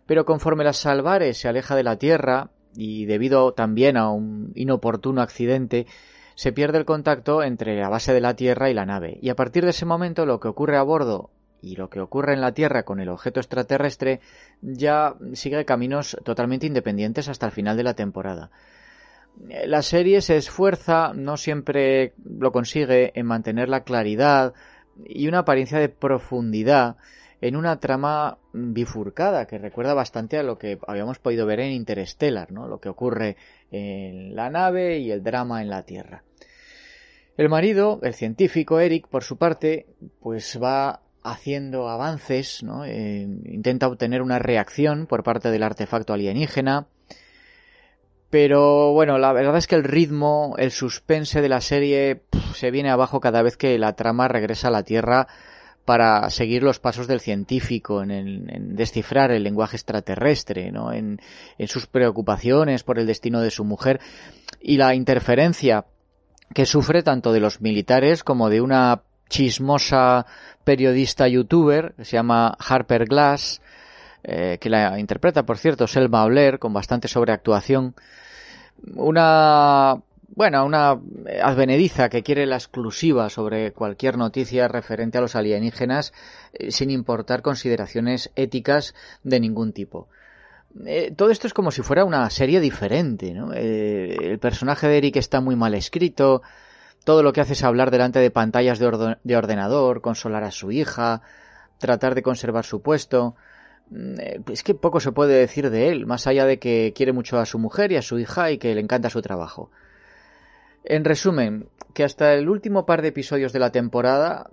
Pero 0.08 0.26
conforme 0.26 0.64
la 0.64 0.74
Salvare 0.74 1.34
se 1.34 1.48
aleja 1.48 1.76
de 1.76 1.84
la 1.84 1.98
Tierra, 1.98 2.50
y 2.76 3.06
debido 3.06 3.54
también 3.54 3.98
a 3.98 4.10
un 4.10 4.52
inoportuno 4.56 5.22
accidente, 5.22 5.86
se 6.36 6.52
pierde 6.52 6.78
el 6.78 6.86
contacto 6.86 7.44
entre 7.44 7.80
la 7.80 7.90
base 7.90 8.14
de 8.14 8.22
la 8.22 8.36
Tierra 8.36 8.70
y 8.70 8.74
la 8.74 8.86
nave. 8.86 9.18
Y 9.22 9.30
a 9.30 9.36
partir 9.36 9.64
de 9.64 9.72
ese 9.72 9.86
momento 9.86 10.26
lo 10.26 10.40
que 10.40 10.48
ocurre 10.48 10.78
a 10.78 10.84
bordo 10.84 11.30
y 11.62 11.76
lo 11.76 11.90
que 11.90 12.00
ocurre 12.00 12.34
en 12.34 12.42
la 12.42 12.54
Tierra 12.54 12.84
con 12.84 13.00
el 13.00 13.10
objeto 13.10 13.40
extraterrestre 13.40 14.22
ya 14.62 15.16
sigue 15.34 15.66
caminos 15.66 16.18
totalmente 16.24 16.68
independientes 16.68 17.28
hasta 17.28 17.46
el 17.46 17.52
final 17.52 17.76
de 17.76 17.84
la 17.84 17.94
temporada. 17.94 18.52
La 19.66 19.82
serie 19.82 20.22
se 20.22 20.38
esfuerza, 20.38 21.14
no 21.14 21.38
siempre 21.38 22.14
lo 22.24 22.52
consigue, 22.52 23.12
en 23.16 23.26
mantener 23.26 23.70
la 23.70 23.84
claridad 23.84 24.54
y 25.06 25.28
una 25.28 25.40
apariencia 25.40 25.80
de 25.80 25.90
profundidad 25.90 26.98
en 27.42 27.56
una 27.56 27.80
trama 27.80 28.38
bifurcada 28.54 29.46
que 29.46 29.58
recuerda 29.58 29.94
bastante 29.94 30.38
a 30.38 30.44
lo 30.44 30.58
que 30.58 30.80
habíamos 30.88 31.20
podido 31.20 31.46
ver 31.46 31.60
en 31.60 31.72
Interstellar, 31.72 32.52
¿no? 32.52 32.68
lo 32.68 32.80
que 32.80 32.90
ocurre 32.90 33.38
en 33.72 34.36
la 34.36 34.50
nave 34.50 35.00
y 35.00 35.12
el 35.12 35.22
drama 35.22 35.62
en 35.62 35.70
la 35.70 35.84
Tierra. 35.84 36.24
El 37.38 37.50
marido, 37.50 38.00
el 38.02 38.14
científico 38.14 38.80
Eric, 38.80 39.08
por 39.08 39.24
su 39.24 39.38
parte, 39.38 39.88
pues 40.22 40.58
va 40.62 41.02
haciendo 41.22 41.90
avances, 41.90 42.64
¿no? 42.64 42.86
Eh, 42.86 43.28
intenta 43.46 43.88
obtener 43.88 44.22
una 44.22 44.40
reacción 44.40 45.06
por 45.06 45.24
parte 45.24 45.52
del 45.52 45.64
artefacto 45.64 46.14
alienígena, 46.14 46.88
pero 48.38 48.92
bueno, 48.92 49.18
la 49.18 49.32
verdad 49.32 49.56
es 49.56 49.66
que 49.66 49.76
el 49.76 49.86
ritmo, 49.86 50.56
el 50.58 50.72
suspense 50.72 51.40
de 51.40 51.48
la 51.48 51.62
serie 51.62 52.24
se 52.54 52.70
viene 52.70 52.90
abajo 52.90 53.22
cada 53.22 53.42
vez 53.42 53.56
que 53.56 53.80
la 53.80 53.94
trama 53.94 54.28
regresa 54.28 54.68
a 54.68 54.72
la 54.72 54.84
Tierra 54.84 55.30
para 55.86 56.30
seguir 56.30 56.62
los 56.62 56.80
pasos 56.82 57.08
del 57.08 57.22
científico 57.22 58.04
en, 58.04 58.76
descifrar 58.76 59.32
el 59.32 59.44
lenguaje 59.44 59.78
extraterrestre, 59.78 60.70
¿no? 60.70 60.92
en, 60.92 61.22
sus 61.66 61.88
preocupaciones 61.88 62.84
por 62.84 63.00
el 63.00 63.08
destino 63.08 63.40
de 63.40 63.52
su 63.52 63.64
mujer 63.64 64.02
y 64.60 64.76
la 64.76 64.94
interferencia 64.96 65.86
que 66.54 66.66
sufre 66.66 67.04
tanto 67.04 67.32
de 67.32 67.40
los 67.40 67.62
militares 67.62 68.26
como 68.26 68.50
de 68.50 68.60
una 68.60 69.04
chismosa 69.30 70.26
periodista 70.66 71.30
youtuber 71.30 71.94
que 71.96 72.04
se 72.04 72.18
llama 72.18 72.58
Harper 72.60 73.06
Glass, 73.06 73.62
eh, 74.26 74.58
que 74.60 74.70
la 74.70 75.00
interpreta, 75.00 75.46
por 75.46 75.58
cierto, 75.58 75.88
Selma 75.88 76.26
Blair, 76.26 76.60
con 76.60 76.74
bastante 76.74 77.08
sobreactuación 77.08 77.96
una 78.94 80.02
bueno, 80.36 80.66
una 80.66 81.00
advenediza 81.42 82.10
que 82.10 82.22
quiere 82.22 82.46
la 82.46 82.58
exclusiva 82.58 83.30
sobre 83.30 83.72
cualquier 83.72 84.18
noticia 84.18 84.68
referente 84.68 85.18
a 85.18 85.22
los 85.22 85.36
alienígenas 85.36 86.14
eh, 86.54 86.72
sin 86.72 86.92
importar 86.92 87.42
consideraciones 87.42 88.32
éticas 88.36 88.94
de 89.24 89.40
ningún 89.40 89.72
tipo. 89.72 90.10
Eh, 90.86 91.14
todo 91.16 91.30
esto 91.30 91.48
es 91.48 91.54
como 91.54 91.72
si 91.72 91.84
fuera 91.84 92.04
una 92.04 92.30
serie 92.30 92.60
diferente, 92.60 93.34
¿no? 93.34 93.54
Eh, 93.54 94.18
el 94.20 94.40
personaje 94.40 94.88
de 94.88 94.98
Eric 94.98 95.16
está 95.16 95.40
muy 95.40 95.56
mal 95.56 95.74
escrito, 95.74 96.42
todo 97.06 97.24
lo 97.24 97.32
que 97.32 97.40
hace 97.40 97.54
es 97.54 97.64
hablar 97.64 97.90
delante 97.90 98.20
de 98.20 98.30
pantallas 98.30 98.78
de, 98.78 99.16
de 99.24 99.38
ordenador, 99.38 100.02
consolar 100.02 100.44
a 100.44 100.52
su 100.52 100.72
hija, 100.74 101.22
tratar 101.78 102.14
de 102.14 102.24
conservar 102.24 102.66
su 102.66 102.82
puesto. 102.82 103.36
Mm, 103.90 104.16
es 104.52 104.64
que 104.64 104.74
poco 104.74 105.00
se 105.00 105.12
puede 105.12 105.38
decir 105.38 105.70
de 105.70 105.90
él, 105.90 106.06
más 106.06 106.28
allá 106.28 106.46
de 106.46 106.60
que 106.60 106.94
quiere 106.96 107.14
mucho 107.14 107.40
a 107.40 107.46
su 107.46 107.60
mujer 107.60 107.92
y 107.92 107.98
a 107.98 108.02
su 108.02 108.20
hija 108.20 108.52
y 108.52 108.58
que 108.58 108.74
le 108.74 108.82
encanta 108.82 109.10
su 109.10 109.22
trabajo. 109.22 109.72
En 110.84 111.04
resumen, 111.04 111.70
que 111.94 112.04
hasta 112.04 112.34
el 112.34 112.50
último 112.50 112.86
par 112.86 113.02
de 113.02 113.08
episodios 113.10 113.54
de 113.54 113.60
la 113.60 113.72
temporada, 113.72 114.50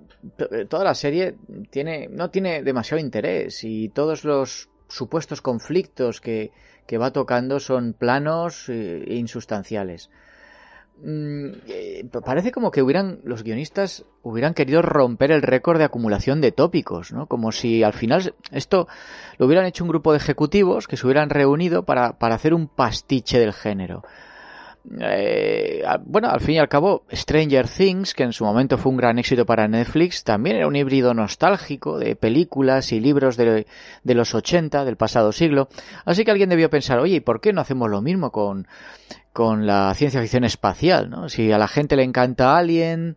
toda 0.68 0.84
la 0.84 0.94
serie 0.94 1.36
tiene, 1.70 2.08
no 2.08 2.30
tiene 2.30 2.62
demasiado 2.62 3.00
interés 3.00 3.64
y 3.64 3.88
todos 3.90 4.24
los 4.24 4.70
supuestos 4.88 5.42
conflictos 5.42 6.20
que, 6.20 6.52
que 6.86 6.98
va 6.98 7.12
tocando 7.12 7.60
son 7.60 7.92
planos 7.92 8.68
e 8.68 9.14
insustanciales. 9.14 10.10
Mm, 10.98 11.48
eh, 11.66 12.04
parece 12.24 12.52
como 12.52 12.70
que 12.70 12.80
hubieran 12.80 13.18
los 13.24 13.42
guionistas 13.42 14.04
hubieran 14.22 14.54
querido 14.54 14.82
romper 14.82 15.32
el 15.32 15.42
récord 15.42 15.78
de 15.78 15.84
acumulación 15.84 16.40
de 16.40 16.52
tópicos, 16.52 17.12
¿no? 17.12 17.26
Como 17.26 17.50
si 17.50 17.82
al 17.82 17.92
final 17.92 18.34
esto 18.52 18.86
lo 19.38 19.46
hubieran 19.46 19.66
hecho 19.66 19.82
un 19.82 19.88
grupo 19.88 20.12
de 20.12 20.18
ejecutivos 20.18 20.86
que 20.86 20.96
se 20.96 21.06
hubieran 21.06 21.30
reunido 21.30 21.84
para, 21.84 22.18
para 22.18 22.36
hacer 22.36 22.54
un 22.54 22.68
pastiche 22.68 23.40
del 23.40 23.52
género. 23.52 24.04
Eh, 25.00 25.84
bueno, 26.04 26.28
al 26.28 26.40
fin 26.40 26.56
y 26.56 26.58
al 26.58 26.68
cabo, 26.68 27.04
Stranger 27.12 27.68
Things, 27.68 28.14
que 28.14 28.24
en 28.24 28.32
su 28.32 28.44
momento 28.44 28.78
fue 28.78 28.90
un 28.90 28.96
gran 28.96 29.18
éxito 29.18 29.46
para 29.46 29.68
Netflix, 29.68 30.24
también 30.24 30.56
era 30.56 30.66
un 30.66 30.74
híbrido 30.74 31.14
nostálgico 31.14 31.98
de 31.98 32.16
películas 32.16 32.92
y 32.92 33.00
libros 33.00 33.36
de, 33.36 33.66
los 34.04 34.34
80, 34.34 34.84
del 34.84 34.96
pasado 34.96 35.30
siglo. 35.30 35.68
Así 36.04 36.24
que 36.24 36.32
alguien 36.32 36.48
debió 36.48 36.68
pensar, 36.68 36.98
oye, 36.98 37.16
¿y 37.16 37.20
por 37.20 37.40
qué 37.40 37.52
no 37.52 37.60
hacemos 37.60 37.90
lo 37.90 38.02
mismo 38.02 38.32
con, 38.32 38.66
con 39.32 39.66
la 39.66 39.92
ciencia 39.94 40.20
ficción 40.20 40.44
espacial? 40.44 41.10
¿no? 41.10 41.28
Si 41.28 41.50
a 41.52 41.58
la 41.58 41.68
gente 41.68 41.96
le 41.96 42.04
encanta 42.04 42.56
Alien, 42.56 43.16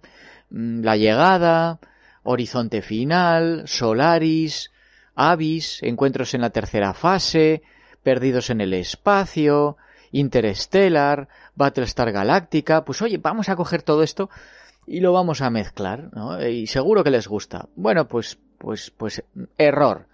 mm, 0.50 0.84
La 0.84 0.98
Llegada, 0.98 1.80
Horizonte 2.24 2.82
Final, 2.82 3.64
Solaris, 3.68 4.72
Avis, 5.16 5.82
Encuentros 5.84 6.34
en 6.34 6.42
la 6.42 6.50
Tercera 6.50 6.94
Fase, 6.94 7.62
Perdidos 8.04 8.50
en 8.50 8.62
el 8.62 8.74
Espacio, 8.74 9.78
Interstellar, 10.12 11.28
Battlestar 11.56 12.12
Galactica, 12.12 12.86
pues 12.86 13.02
oye, 13.02 13.18
vamos 13.18 13.50
a 13.50 13.56
coger 13.56 13.82
todo 13.82 14.04
esto 14.04 14.30
y 14.88 15.00
lo 15.00 15.14
vamos 15.14 15.42
a 15.42 15.50
mezclar, 15.50 16.10
¿no? 16.14 16.46
Y 16.46 16.68
seguro 16.68 17.04
que 17.04 17.10
les 17.10 17.28
gusta. 17.28 17.68
Bueno, 17.76 18.08
pues, 18.08 18.38
pues, 18.58 18.92
pues, 18.96 19.24
error. 19.58 20.08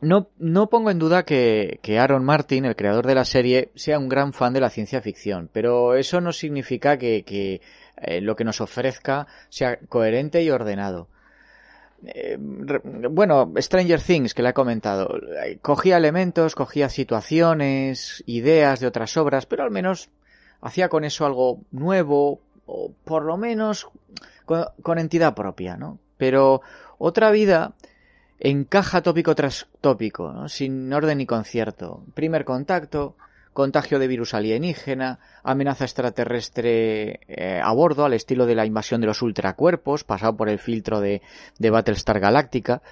No, 0.00 0.28
no 0.38 0.68
pongo 0.68 0.90
en 0.90 0.98
duda 0.98 1.24
que, 1.24 1.78
que, 1.82 1.98
Aaron 1.98 2.24
Martin, 2.24 2.64
el 2.64 2.76
creador 2.76 3.06
de 3.06 3.14
la 3.14 3.24
serie, 3.24 3.70
sea 3.74 3.98
un 3.98 4.08
gran 4.08 4.32
fan 4.32 4.52
de 4.52 4.60
la 4.60 4.70
ciencia 4.70 5.00
ficción, 5.00 5.48
pero 5.52 5.94
eso 5.94 6.20
no 6.20 6.32
significa 6.32 6.98
que, 6.98 7.60
eh, 7.96 8.20
lo 8.20 8.36
que 8.36 8.44
nos 8.44 8.60
ofrezca 8.60 9.26
sea 9.48 9.78
coherente 9.88 10.42
y 10.42 10.50
ordenado. 10.50 11.08
Eh, 12.06 12.36
bueno, 12.38 13.52
Stranger 13.56 14.00
Things, 14.00 14.34
que 14.34 14.42
le 14.42 14.50
he 14.50 14.52
comentado, 14.52 15.08
cogía 15.62 15.96
elementos, 15.96 16.54
cogía 16.54 16.90
situaciones, 16.90 18.22
ideas 18.26 18.80
de 18.80 18.86
otras 18.86 19.16
obras, 19.16 19.46
pero 19.46 19.62
al 19.62 19.70
menos 19.70 20.10
hacía 20.60 20.88
con 20.88 21.04
eso 21.04 21.24
algo 21.24 21.60
nuevo, 21.70 22.40
o 22.66 22.92
por 23.04 23.24
lo 23.24 23.36
menos 23.36 23.88
con, 24.44 24.98
entidad 24.98 25.34
propia, 25.34 25.76
¿no? 25.76 25.98
Pero 26.16 26.62
otra 26.98 27.30
vida 27.30 27.74
encaja 28.38 29.02
tópico 29.02 29.34
tras 29.34 29.66
tópico, 29.80 30.48
sin 30.48 30.92
orden 30.92 31.18
ni 31.18 31.26
concierto. 31.26 32.04
Primer 32.14 32.44
contacto, 32.44 33.16
contagio 33.54 33.98
de 33.98 34.08
virus 34.08 34.34
alienígena, 34.34 35.20
amenaza 35.42 35.84
extraterrestre 35.84 37.20
eh, 37.28 37.60
a 37.62 37.72
bordo 37.72 38.04
al 38.04 38.12
estilo 38.12 38.44
de 38.44 38.54
la 38.54 38.66
invasión 38.66 39.00
de 39.00 39.06
los 39.06 39.22
ultracuerpos, 39.22 40.04
pasado 40.04 40.36
por 40.36 40.48
el 40.50 40.58
filtro 40.58 41.00
de, 41.00 41.22
Battlestar 41.58 42.20
Galactica, 42.20 42.82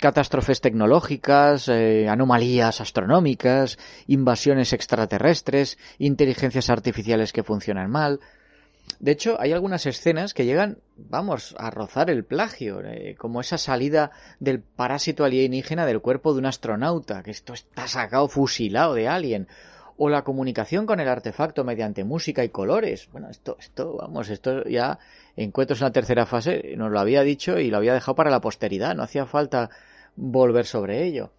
catástrofes 0.00 0.60
tecnológicas, 0.60 1.68
eh, 1.68 2.08
anomalías 2.08 2.80
astronómicas, 2.80 3.78
invasiones 4.06 4.72
extraterrestres, 4.72 5.76
inteligencias 5.98 6.70
artificiales 6.70 7.32
que 7.32 7.42
funcionan 7.42 7.90
mal. 7.90 8.20
De 9.00 9.12
hecho, 9.12 9.40
hay 9.40 9.52
algunas 9.52 9.86
escenas 9.86 10.34
que 10.34 10.44
llegan, 10.44 10.78
vamos, 10.96 11.54
a 11.58 11.70
rozar 11.70 12.10
el 12.10 12.24
plagio, 12.24 12.80
eh, 12.84 13.14
como 13.16 13.40
esa 13.40 13.58
salida 13.58 14.10
del 14.40 14.60
parásito 14.60 15.24
alienígena 15.24 15.86
del 15.86 16.00
cuerpo 16.00 16.32
de 16.32 16.40
un 16.40 16.46
astronauta, 16.46 17.22
que 17.22 17.30
esto 17.30 17.52
está 17.52 17.86
sacado 17.86 18.28
fusilado 18.28 18.94
de 18.94 19.08
Alien, 19.08 19.48
o 19.96 20.08
la 20.08 20.22
comunicación 20.22 20.86
con 20.86 21.00
el 21.00 21.08
artefacto 21.08 21.64
mediante 21.64 22.04
música 22.04 22.44
y 22.44 22.48
colores. 22.48 23.08
Bueno, 23.12 23.28
esto, 23.30 23.56
esto, 23.60 23.96
vamos, 23.96 24.30
esto 24.30 24.64
ya 24.64 24.98
encuentros 25.36 25.80
en 25.80 25.86
la 25.86 25.92
tercera 25.92 26.24
fase 26.24 26.74
nos 26.76 26.90
lo 26.90 27.00
había 27.00 27.22
dicho 27.22 27.58
y 27.58 27.70
lo 27.70 27.78
había 27.78 27.94
dejado 27.94 28.14
para 28.14 28.30
la 28.30 28.40
posteridad, 28.40 28.94
no 28.94 29.02
hacía 29.02 29.26
falta 29.26 29.70
volver 30.14 30.66
sobre 30.66 31.04
ello. 31.04 31.32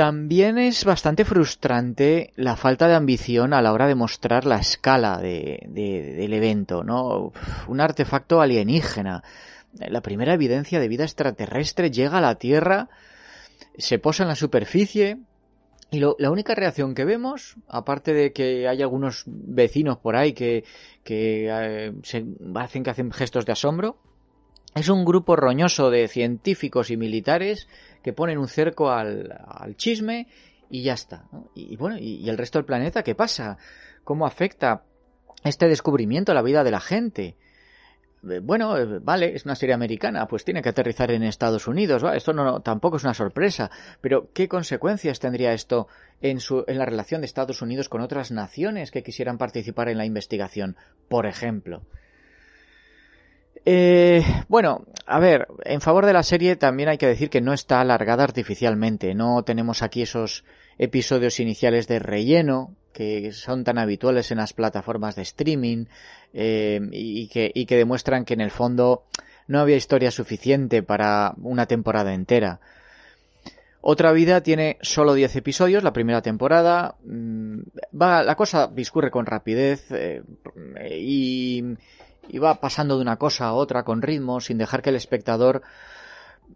También 0.00 0.56
es 0.56 0.86
bastante 0.86 1.26
frustrante 1.26 2.32
la 2.34 2.56
falta 2.56 2.88
de 2.88 2.94
ambición 2.94 3.52
a 3.52 3.60
la 3.60 3.70
hora 3.70 3.86
de 3.86 3.94
mostrar 3.94 4.46
la 4.46 4.56
escala 4.56 5.18
de, 5.18 5.66
del 5.68 6.32
evento, 6.32 6.82
¿no? 6.82 7.34
Un 7.68 7.80
artefacto 7.82 8.40
alienígena. 8.40 9.22
La 9.74 10.00
primera 10.00 10.32
evidencia 10.32 10.80
de 10.80 10.88
vida 10.88 11.04
extraterrestre 11.04 11.90
llega 11.90 12.16
a 12.16 12.22
la 12.22 12.36
Tierra, 12.36 12.88
se 13.76 13.98
posa 13.98 14.22
en 14.22 14.30
la 14.30 14.36
superficie, 14.36 15.18
y 15.90 16.00
la 16.00 16.30
única 16.30 16.54
reacción 16.54 16.94
que 16.94 17.04
vemos, 17.04 17.56
aparte 17.68 18.14
de 18.14 18.32
que 18.32 18.66
hay 18.68 18.80
algunos 18.80 19.24
vecinos 19.26 19.98
por 19.98 20.16
ahí 20.16 20.32
que, 20.32 20.64
que 21.04 21.50
eh, 21.52 21.92
se 22.04 22.24
hacen 22.54 22.84
que 22.84 22.90
hacen 22.90 23.12
gestos 23.12 23.44
de 23.44 23.52
asombro, 23.52 23.98
es 24.74 24.88
un 24.88 25.04
grupo 25.04 25.36
roñoso 25.36 25.90
de 25.90 26.08
científicos 26.08 26.90
y 26.90 26.96
militares 26.96 27.68
que 28.02 28.12
ponen 28.12 28.38
un 28.38 28.48
cerco 28.48 28.90
al, 28.90 29.74
chisme 29.76 30.28
y 30.70 30.82
ya 30.82 30.94
está. 30.94 31.24
Y, 31.54 31.76
bueno, 31.76 31.96
y, 31.98 32.28
el 32.28 32.38
resto 32.38 32.58
del 32.58 32.66
planeta, 32.66 33.02
¿qué 33.02 33.14
pasa? 33.14 33.58
¿Cómo 34.04 34.26
afecta 34.26 34.84
este 35.44 35.66
descubrimiento 35.66 36.32
a 36.32 36.34
la 36.34 36.42
vida 36.42 36.62
de 36.62 36.70
la 36.70 36.80
gente? 36.80 37.36
Eh, 38.28 38.40
bueno, 38.40 38.76
eh, 38.76 39.00
vale, 39.02 39.34
es 39.34 39.44
una 39.44 39.54
serie 39.54 39.74
americana, 39.74 40.28
pues 40.28 40.44
tiene 40.44 40.62
que 40.62 40.68
aterrizar 40.68 41.10
en 41.10 41.22
Estados 41.22 41.66
Unidos, 41.66 42.04
esto 42.14 42.34
no, 42.34 42.60
tampoco 42.60 42.98
es 42.98 43.04
una 43.04 43.14
sorpresa, 43.14 43.70
pero 44.02 44.30
¿qué 44.34 44.46
consecuencias 44.46 45.20
tendría 45.20 45.54
esto 45.54 45.88
en, 46.20 46.38
su, 46.38 46.64
en 46.68 46.78
la 46.78 46.84
relación 46.84 47.22
de 47.22 47.26
Estados 47.26 47.62
Unidos 47.62 47.88
con 47.88 48.02
otras 48.02 48.30
naciones 48.30 48.90
que 48.90 49.02
quisieran 49.02 49.38
participar 49.38 49.88
en 49.88 49.96
la 49.96 50.04
investigación, 50.04 50.76
por 51.08 51.24
ejemplo? 51.26 51.82
Eh, 53.64 54.24
bueno, 54.48 54.86
a 55.06 55.18
ver, 55.18 55.48
en 55.64 55.80
favor 55.80 56.06
de 56.06 56.12
la 56.12 56.22
serie 56.22 56.56
también 56.56 56.88
hay 56.88 56.98
que 56.98 57.06
decir 57.06 57.30
que 57.30 57.40
no 57.40 57.52
está 57.52 57.80
alargada 57.80 58.24
artificialmente, 58.24 59.14
no 59.14 59.42
tenemos 59.42 59.82
aquí 59.82 60.02
esos 60.02 60.44
episodios 60.78 61.40
iniciales 61.40 61.86
de 61.88 61.98
relleno 61.98 62.74
que 62.92 63.32
son 63.32 63.64
tan 63.64 63.78
habituales 63.78 64.30
en 64.30 64.38
las 64.38 64.52
plataformas 64.52 65.16
de 65.16 65.22
streaming 65.22 65.86
eh, 66.32 66.80
y, 66.92 67.28
que, 67.28 67.76
demuestran 67.76 68.24
que 68.24 68.34
en 68.34 68.40
el 68.40 68.50
fondo 68.50 69.04
no 69.46 69.60
había 69.60 69.76
historia 69.76 70.10
suficiente 70.10 70.82
para 70.82 71.34
una 71.42 71.66
temporada 71.66 72.14
entera. 72.14 72.60
Otra 73.82 74.12
vida 74.12 74.42
tiene 74.42 74.76
solo 74.82 75.14
10 75.14 75.36
episodios, 75.36 75.82
la 75.82 75.92
primera 75.92 76.20
temporada. 76.20 76.96
Mm, 77.04 77.60
va, 78.00 78.22
la 78.22 78.34
cosa 78.34 78.66
discurre 78.68 79.10
con 79.10 79.26
rapidez 79.26 79.86
eh, 79.90 80.22
y, 80.90 81.64
va 82.38 82.60
pasando 82.60 82.96
de 82.96 83.02
una 83.02 83.16
cosa 83.16 83.46
a 83.46 83.52
otra 83.52 83.82
con 83.82 84.02
ritmo, 84.02 84.40
sin 84.40 84.58
dejar 84.58 84.82
que 84.82 84.90
el 84.90 84.96
espectador 84.96 85.62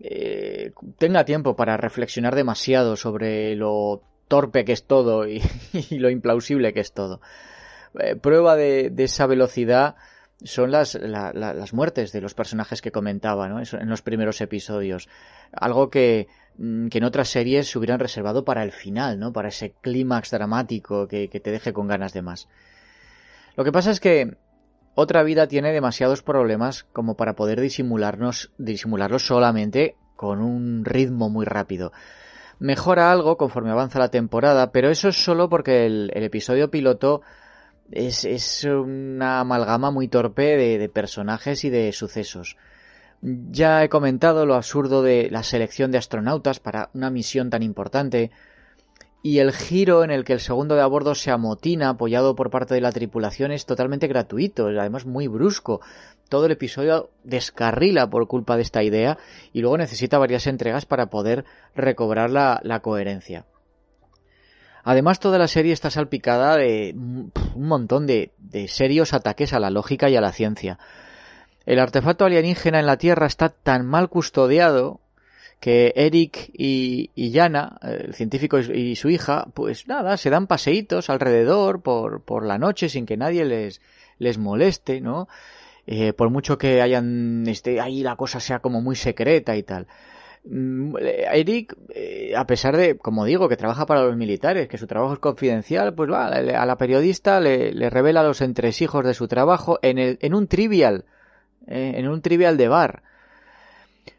eh, 0.00 0.72
tenga 0.98 1.24
tiempo 1.24 1.56
para 1.56 1.76
reflexionar 1.76 2.34
demasiado 2.34 2.96
sobre 2.96 3.54
lo 3.54 4.02
torpe 4.28 4.64
que 4.64 4.72
es 4.72 4.86
todo 4.86 5.26
y, 5.28 5.42
lo 5.90 6.10
implausible 6.10 6.72
que 6.72 6.80
es 6.80 6.92
todo. 6.92 7.20
Eh, 7.98 8.16
prueba 8.16 8.56
de, 8.56 8.92
esa 8.98 9.26
velocidad 9.26 9.96
son 10.42 10.72
las, 10.72 10.94
las 10.94 11.72
muertes 11.72 12.12
de 12.12 12.20
los 12.20 12.34
personajes 12.34 12.82
que 12.82 12.90
comentaba 12.90 13.48
¿no? 13.48 13.60
en 13.60 13.88
los 13.88 14.02
primeros 14.02 14.40
episodios. 14.40 15.08
Algo 15.52 15.90
que, 15.90 16.26
mm, 16.58 16.88
que, 16.88 16.98
en 16.98 17.04
otras 17.04 17.28
series 17.28 17.70
se 17.70 17.78
hubieran 17.78 18.00
reservado 18.00 18.44
para 18.44 18.62
el 18.62 18.72
final, 18.72 19.18
¿no? 19.18 19.32
para 19.32 19.48
ese 19.48 19.74
clímax 19.80 20.30
dramático 20.32 21.06
que, 21.06 21.28
que 21.28 21.40
te 21.40 21.50
deje 21.50 21.72
con 21.72 21.86
ganas 21.86 22.12
de 22.12 22.22
más. 22.22 22.48
Lo 23.56 23.64
que 23.64 23.72
pasa 23.72 23.92
es 23.92 24.00
que 24.00 24.36
otra 24.94 25.22
vida 25.22 25.46
tiene 25.46 25.72
demasiados 25.72 26.22
problemas 26.22 26.84
como 26.92 27.16
para 27.16 27.34
poder 27.34 27.60
disimularnos, 27.60 28.50
disimularlos 28.58 29.26
solamente 29.26 29.96
con 30.16 30.40
un 30.40 30.84
ritmo 30.84 31.28
muy 31.30 31.44
rápido 31.44 31.92
mejora 32.58 33.12
algo 33.12 33.36
conforme 33.36 33.70
avanza 33.70 33.98
la 33.98 34.10
temporada, 34.10 34.72
pero 34.72 34.90
eso 34.90 35.08
es 35.08 35.22
solo 35.22 35.48
porque 35.48 35.86
el, 35.86 36.10
episodio 36.14 36.70
piloto 36.70 37.22
es, 37.90 38.24
es 38.24 38.64
una 38.64 39.40
amalgama 39.40 39.90
muy 39.90 40.08
torpe 40.08 40.56
de, 40.56 40.78
de 40.78 40.88
personajes 40.88 41.64
y 41.64 41.70
de 41.70 41.92
sucesos. 41.92 42.56
Ya 43.20 43.82
he 43.82 43.88
comentado 43.88 44.44
lo 44.44 44.54
absurdo 44.54 45.02
de 45.02 45.28
la 45.30 45.42
selección 45.42 45.90
de 45.90 45.98
astronautas 45.98 46.60
para 46.60 46.90
una 46.94 47.10
misión 47.10 47.50
tan 47.50 47.62
importante 47.62 48.30
y 49.24 49.38
el 49.38 49.52
giro 49.52 50.04
en 50.04 50.10
el 50.10 50.22
que 50.22 50.34
el 50.34 50.40
segundo 50.40 50.74
de 50.74 50.82
a 50.82 50.86
bordo 50.86 51.14
se 51.14 51.30
amotina 51.30 51.88
apoyado 51.88 52.36
por 52.36 52.50
parte 52.50 52.74
de 52.74 52.82
la 52.82 52.92
tripulación 52.92 53.52
es 53.52 53.64
totalmente 53.64 54.06
gratuito, 54.06 54.66
además 54.66 55.06
muy 55.06 55.28
brusco. 55.28 55.80
Todo 56.28 56.44
el 56.44 56.52
episodio 56.52 57.08
descarrila 57.22 58.10
por 58.10 58.28
culpa 58.28 58.56
de 58.56 58.62
esta 58.62 58.82
idea 58.82 59.16
y 59.54 59.62
luego 59.62 59.78
necesita 59.78 60.18
varias 60.18 60.46
entregas 60.46 60.84
para 60.84 61.06
poder 61.06 61.46
recobrar 61.74 62.28
la, 62.28 62.80
coherencia. 62.82 63.46
Además, 64.82 65.20
toda 65.20 65.38
la 65.38 65.48
serie 65.48 65.72
está 65.72 65.88
salpicada 65.88 66.58
de 66.58 66.92
un 66.94 67.32
montón 67.66 68.06
de, 68.06 68.32
de 68.36 68.68
serios 68.68 69.14
ataques 69.14 69.54
a 69.54 69.58
la 69.58 69.70
lógica 69.70 70.10
y 70.10 70.16
a 70.16 70.20
la 70.20 70.32
ciencia. 70.32 70.78
El 71.64 71.78
artefacto 71.78 72.26
alienígena 72.26 72.78
en 72.78 72.84
la 72.86 72.98
Tierra 72.98 73.26
está 73.26 73.48
tan 73.48 73.86
mal 73.86 74.10
custodiado 74.10 75.00
que 75.64 75.94
Eric 75.96 76.50
y, 76.52 77.08
y 77.14 77.30
Yana, 77.30 77.78
el 77.80 78.12
científico 78.12 78.58
y 78.58 78.96
su 78.96 79.08
hija, 79.08 79.46
pues 79.54 79.88
nada, 79.88 80.18
se 80.18 80.28
dan 80.28 80.46
paseitos 80.46 81.08
alrededor 81.08 81.80
por, 81.80 82.20
por 82.20 82.44
la 82.44 82.58
noche 82.58 82.90
sin 82.90 83.06
que 83.06 83.16
nadie 83.16 83.46
les, 83.46 83.80
les 84.18 84.36
moleste, 84.36 85.00
¿no? 85.00 85.26
Eh, 85.86 86.12
por 86.12 86.28
mucho 86.28 86.58
que 86.58 86.82
hayan, 86.82 87.44
este, 87.46 87.80
ahí 87.80 88.02
la 88.02 88.14
cosa 88.16 88.40
sea 88.40 88.58
como 88.58 88.82
muy 88.82 88.94
secreta 88.94 89.56
y 89.56 89.62
tal. 89.62 89.86
Mm, 90.44 90.96
Eric, 91.32 91.74
eh, 91.94 92.34
a 92.36 92.46
pesar 92.46 92.76
de, 92.76 92.98
como 92.98 93.24
digo, 93.24 93.48
que 93.48 93.56
trabaja 93.56 93.86
para 93.86 94.02
los 94.02 94.18
militares, 94.18 94.68
que 94.68 94.76
su 94.76 94.86
trabajo 94.86 95.14
es 95.14 95.18
confidencial, 95.18 95.94
pues 95.94 96.10
va, 96.10 96.26
a 96.26 96.66
la 96.66 96.76
periodista 96.76 97.40
le, 97.40 97.88
revela 97.88 98.22
los 98.22 98.42
entresijos 98.42 99.02
de 99.02 99.14
su 99.14 99.28
trabajo 99.28 99.78
en, 99.80 99.96
el, 99.96 100.18
en 100.20 100.34
un 100.34 100.46
trivial, 100.46 101.06
eh, 101.66 101.94
en 101.96 102.06
un 102.06 102.20
trivial 102.20 102.58
de 102.58 102.68
bar. 102.68 103.02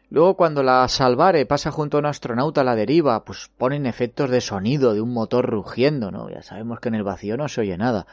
Luego 0.08 0.36
cuando 0.36 0.62
la 0.62 0.86
Salvare 0.88 1.46
pasa 1.46 1.70
junto 1.70 1.96
a 1.96 2.00
un 2.00 2.06
astronauta 2.06 2.60
a 2.60 2.64
la 2.64 2.76
deriva, 2.76 3.24
pues 3.24 3.50
ponen 3.58 3.86
efectos 3.86 4.30
de 4.30 4.40
sonido 4.40 4.94
de 4.94 5.00
un 5.00 5.12
motor 5.12 5.46
rugiendo, 5.46 6.10
¿no? 6.10 6.30
Ya 6.30 6.42
sabemos 6.42 6.78
que 6.78 6.88
en 6.88 6.94
el 6.94 7.02
vacío 7.02 7.36
no 7.36 7.48
se 7.48 7.62
oye 7.62 7.76
nada. 7.76 8.06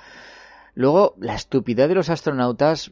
Luego, 0.73 1.15
la 1.19 1.35
estupidez 1.35 1.87
de 1.87 1.95
los 1.95 2.09
astronautas 2.09 2.91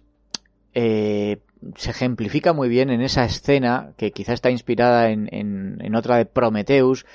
eh, 0.75 1.39
se 1.75 1.89
ejemplifica 1.89 2.53
muy 2.53 2.69
bien 2.69 2.91
en 2.91 3.01
esa 3.01 3.25
escena, 3.25 3.93
que 3.97 4.11
quizá 4.11 4.33
está 4.33 4.51
inspirada 4.51 5.09
en, 5.09 5.27
en, 5.31 5.79
en 5.81 5.95
otra 5.95 6.17
de 6.17 6.25
Prometheus, 6.25 7.07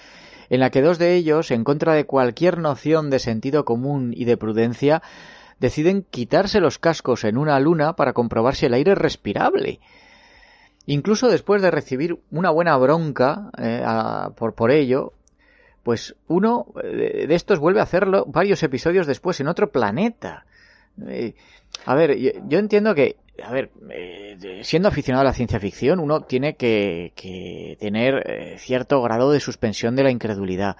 en 0.48 0.60
la 0.60 0.70
que 0.70 0.82
dos 0.82 0.98
de 0.98 1.14
ellos, 1.14 1.52
en 1.52 1.62
contra 1.62 1.94
de 1.94 2.04
cualquier 2.04 2.58
noción 2.58 3.10
de 3.10 3.20
sentido 3.20 3.64
común 3.64 4.12
y 4.14 4.24
de 4.24 4.36
prudencia, 4.36 5.02
deciden 5.60 6.04
quitarse 6.10 6.60
los 6.60 6.78
cascos 6.78 7.24
en 7.24 7.38
una 7.38 7.58
luna 7.60 7.94
para 7.94 8.12
comprobar 8.12 8.56
si 8.56 8.66
el 8.66 8.74
aire 8.74 8.92
es 8.92 8.98
respirable. 8.98 9.80
Incluso 10.86 11.28
después 11.28 11.62
de 11.62 11.70
recibir 11.70 12.18
una 12.30 12.50
buena 12.50 12.76
bronca 12.76 13.50
eh, 13.58 13.82
a, 13.84 14.30
por, 14.36 14.54
por 14.54 14.70
ello, 14.70 15.12
pues 15.82 16.16
uno 16.28 16.66
de 16.82 17.26
estos 17.30 17.58
vuelve 17.58 17.80
a 17.80 17.84
hacerlo 17.84 18.24
varios 18.26 18.62
episodios 18.62 19.06
después 19.06 19.38
en 19.40 19.48
otro 19.48 19.70
planeta. 19.70 20.44
Eh, 21.06 21.34
a 21.84 21.94
ver, 21.94 22.16
yo, 22.18 22.30
yo, 22.48 22.58
entiendo 22.58 22.94
que, 22.94 23.16
a 23.42 23.52
ver, 23.52 23.70
eh, 23.90 24.60
siendo 24.62 24.88
aficionado 24.88 25.22
a 25.22 25.30
la 25.30 25.34
ciencia 25.34 25.60
ficción, 25.60 26.00
uno 26.00 26.22
tiene 26.22 26.56
que, 26.56 27.12
que 27.14 27.76
tener 27.80 28.22
eh, 28.26 28.56
cierto 28.58 29.02
grado 29.02 29.30
de 29.30 29.40
suspensión 29.40 29.94
de 29.96 30.04
la 30.04 30.10
incredulidad. 30.10 30.76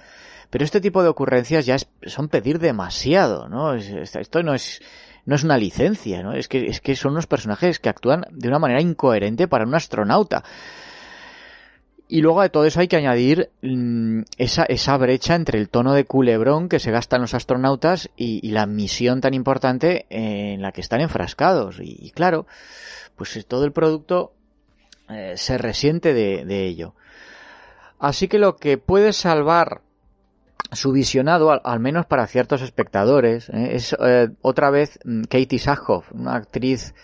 Pero 0.50 0.64
este 0.64 0.80
tipo 0.80 1.02
de 1.02 1.08
ocurrencias 1.08 1.66
ya 1.66 1.74
es, 1.74 1.88
son 2.06 2.28
pedir 2.28 2.58
demasiado, 2.58 3.48
¿no? 3.48 3.74
Esto 3.74 4.42
no 4.42 4.54
es 4.54 4.80
no 5.26 5.34
es 5.34 5.44
una 5.44 5.58
licencia, 5.58 6.22
¿no? 6.22 6.32
Es 6.32 6.48
que, 6.48 6.66
es 6.66 6.80
que 6.80 6.96
son 6.96 7.12
unos 7.12 7.26
personajes 7.26 7.78
que 7.80 7.88
actúan 7.88 8.24
de 8.30 8.48
una 8.48 8.58
manera 8.58 8.80
incoherente 8.80 9.48
para 9.48 9.66
un 9.66 9.74
astronauta. 9.74 10.44
Y 12.08 12.20
luego 12.20 12.42
de 12.42 12.50
todo 12.50 12.64
eso 12.64 12.78
hay 12.78 12.86
que 12.86 12.96
añadir 12.96 13.50
mmm, 13.62 14.22
esa, 14.38 14.62
esa 14.64 14.96
brecha 14.96 15.34
entre 15.34 15.58
el 15.58 15.68
tono 15.68 15.92
de 15.92 16.04
culebrón 16.04 16.68
que 16.68 16.78
se 16.78 16.92
gastan 16.92 17.20
los 17.20 17.34
astronautas 17.34 18.08
y, 18.16 18.48
la 18.52 18.66
misión 18.66 19.20
tan 19.20 19.34
importante 19.34 20.06
en 20.08 20.62
la 20.62 20.70
que 20.70 20.80
están 20.80 21.00
enfrascados. 21.00 21.80
Y, 21.80 22.12
claro, 22.12 22.46
pues 23.16 23.44
todo 23.46 23.64
el 23.64 23.72
producto 23.72 24.32
eh, 25.08 25.34
se 25.36 25.58
resiente 25.58 26.14
de 26.14 26.66
ello. 26.66 26.94
Así 27.98 28.28
que 28.28 28.38
lo 28.38 28.56
que 28.56 28.78
puede 28.78 29.12
salvar 29.12 29.80
su 30.72 30.92
visionado, 30.92 31.60
al, 31.64 31.80
menos 31.80 32.06
para 32.06 32.26
ciertos 32.26 32.62
espectadores, 32.62 33.48
¿eh? 33.50 33.70
es 33.72 33.96
eh, 34.00 34.28
otra 34.42 34.70
vez 34.70 34.98
mm, 35.04 35.22
Katie 35.22 35.58
Sackhoff, 35.58 36.10
una 36.12 36.34
actriz 36.34 36.94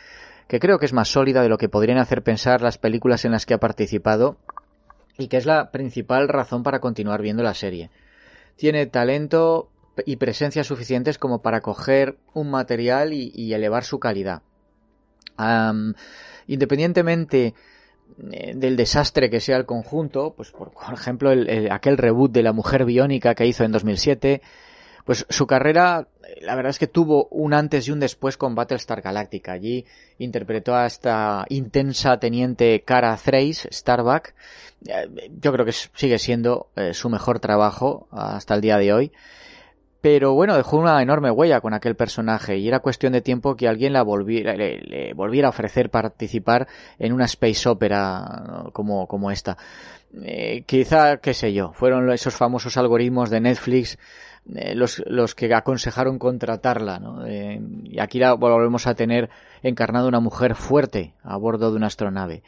que 0.48 0.60
creo 0.60 0.78
que 0.78 0.86
es 0.86 0.92
más 0.92 1.08
sólida 1.08 1.42
de 1.42 1.48
lo 1.48 1.58
que 1.58 1.68
podrían 1.68 1.98
hacer 1.98 2.22
pensar 2.22 2.60
las 2.60 2.76
películas 2.78 3.24
en 3.24 3.32
las 3.32 3.46
que 3.46 3.54
ha 3.54 3.58
participado 3.58 4.36
y 5.16 5.28
que 5.28 5.36
es 5.36 5.46
la 5.46 5.70
principal 5.70 6.28
razón 6.28 6.62
para 6.62 6.80
continuar 6.80 7.22
viendo 7.22 7.42
la 7.42 7.54
serie. 7.54 7.90
Tiene 8.56 8.86
talento 8.86 9.70
y 10.04 10.16
presencia 10.16 10.64
suficientes 10.64 11.18
como 11.18 11.40
para 11.42 11.60
coger 11.60 12.16
un 12.34 12.50
material 12.50 13.12
y, 13.12 13.52
elevar 13.54 13.84
su 13.84 13.98
calidad. 13.98 14.42
Independientemente 16.46 17.54
del 18.16 18.76
desastre 18.76 19.30
que 19.30 19.40
sea 19.40 19.56
el 19.56 19.66
conjunto, 19.66 20.34
pues 20.36 20.50
por, 20.50 20.72
ejemplo 20.92 21.30
el, 21.30 21.48
el, 21.48 21.72
aquel 21.72 21.96
reboot 21.96 22.32
de 22.32 22.42
la 22.42 22.52
mujer 22.52 22.84
biónica 22.84 23.34
que 23.34 23.46
hizo 23.46 23.64
en 23.64 23.72
2007, 23.72 24.42
pues 25.04 25.26
su 25.28 25.46
carrera 25.46 26.08
la 26.40 26.54
verdad 26.54 26.70
es 26.70 26.78
que 26.78 26.86
tuvo 26.86 27.26
un 27.30 27.54
antes 27.54 27.88
y 27.88 27.92
un 27.92 28.00
después 28.00 28.36
con 28.36 28.54
Battlestar 28.54 29.02
Galactica. 29.02 29.52
Allí 29.52 29.84
interpretó 30.18 30.74
a 30.74 30.86
esta 30.86 31.44
intensa 31.48 32.18
teniente 32.18 32.82
Cara 32.84 33.16
Thrace, 33.16 33.68
Starbuck. 33.70 34.28
Eh, 34.86 35.30
yo 35.40 35.52
creo 35.52 35.64
que 35.64 35.72
sigue 35.72 36.18
siendo 36.18 36.68
eh, 36.76 36.94
su 36.94 37.08
mejor 37.08 37.40
trabajo 37.40 38.08
hasta 38.10 38.54
el 38.54 38.60
día 38.60 38.78
de 38.78 38.92
hoy. 38.92 39.12
Pero 40.02 40.34
bueno, 40.34 40.56
dejó 40.56 40.78
una 40.78 41.00
enorme 41.00 41.30
huella 41.30 41.60
con 41.60 41.74
aquel 41.74 41.94
personaje 41.94 42.58
y 42.58 42.66
era 42.66 42.80
cuestión 42.80 43.12
de 43.12 43.20
tiempo 43.20 43.54
que 43.54 43.68
alguien 43.68 43.92
la 43.92 44.02
volviera, 44.02 44.54
le, 44.56 45.14
volviera 45.14 45.46
a 45.46 45.50
ofrecer 45.50 45.90
participar 45.90 46.66
en 46.98 47.12
una 47.12 47.26
space 47.26 47.68
opera 47.68 48.64
como, 48.72 49.06
como 49.06 49.30
esta. 49.30 49.56
Eh, 50.20 50.64
quizá, 50.66 51.18
qué 51.18 51.34
sé 51.34 51.52
yo, 51.52 51.72
fueron 51.72 52.10
esos 52.10 52.34
famosos 52.34 52.76
algoritmos 52.76 53.30
de 53.30 53.40
Netflix 53.40 53.96
eh, 54.52 54.74
los, 54.74 55.00
los 55.06 55.36
que 55.36 55.54
aconsejaron 55.54 56.18
contratarla. 56.18 56.98
¿no? 56.98 57.24
Eh, 57.24 57.60
y 57.84 58.00
aquí 58.00 58.18
la 58.18 58.34
volvemos 58.34 58.88
a 58.88 58.94
tener 58.94 59.30
encarnado 59.62 60.08
una 60.08 60.18
mujer 60.18 60.56
fuerte 60.56 61.14
a 61.22 61.36
bordo 61.36 61.70
de 61.70 61.76
una 61.76 61.86
astronave. 61.86 62.42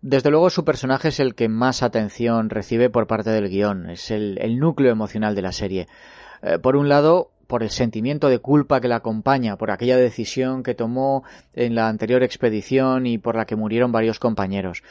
Desde 0.00 0.30
luego 0.30 0.48
su 0.48 0.64
personaje 0.64 1.08
es 1.08 1.20
el 1.20 1.34
que 1.34 1.50
más 1.50 1.82
atención 1.82 2.48
recibe 2.48 2.88
por 2.88 3.06
parte 3.06 3.28
del 3.28 3.50
guion, 3.50 3.90
es 3.90 4.10
el, 4.10 4.38
el 4.40 4.58
núcleo 4.58 4.90
emocional 4.90 5.34
de 5.34 5.42
la 5.42 5.52
serie. 5.52 5.86
Eh, 6.42 6.58
por 6.58 6.76
un 6.76 6.88
lado, 6.88 7.30
por 7.46 7.62
el 7.62 7.70
sentimiento 7.70 8.28
de 8.28 8.38
culpa 8.38 8.80
que 8.80 8.88
la 8.88 8.96
acompaña, 8.96 9.56
por 9.56 9.70
aquella 9.70 9.96
decisión 9.96 10.62
que 10.62 10.74
tomó 10.74 11.22
en 11.54 11.74
la 11.74 11.88
anterior 11.88 12.22
expedición 12.22 13.06
y 13.06 13.18
por 13.18 13.36
la 13.36 13.44
que 13.44 13.56
murieron 13.56 13.92
varios 13.92 14.18
compañeros. 14.18 14.82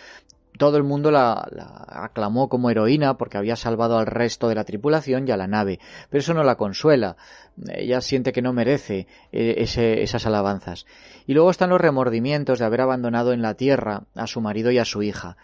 Todo 0.57 0.77
el 0.77 0.83
mundo 0.83 1.09
la, 1.09 1.47
la, 1.49 1.85
aclamó 1.87 2.49
como 2.49 2.69
heroína 2.69 3.17
porque 3.17 3.37
había 3.37 3.55
salvado 3.55 3.97
al 3.97 4.05
resto 4.05 4.47
de 4.47 4.55
la 4.55 4.63
tripulación 4.63 5.27
y 5.27 5.31
a 5.31 5.37
la 5.37 5.47
nave, 5.47 5.79
pero 6.09 6.19
eso 6.19 6.33
no 6.33 6.43
la 6.43 6.55
consuela. 6.55 7.15
Ella 7.67 7.99
siente 8.01 8.31
que 8.31 8.41
no 8.41 8.53
merece 8.53 9.07
eh, 9.31 9.55
esas 9.57 10.25
alabanzas. 10.25 10.85
Y 11.25 11.33
luego 11.33 11.49
están 11.49 11.69
los 11.69 11.81
remordimientos 11.81 12.59
de 12.59 12.65
haber 12.65 12.81
abandonado 12.81 13.33
en 13.33 13.41
la 13.41 13.55
tierra 13.55 14.03
a 14.13 14.27
su 14.27 14.39
marido 14.41 14.71
y 14.71 14.77
a 14.77 14.85
su 14.85 15.01
hija. 15.01 15.37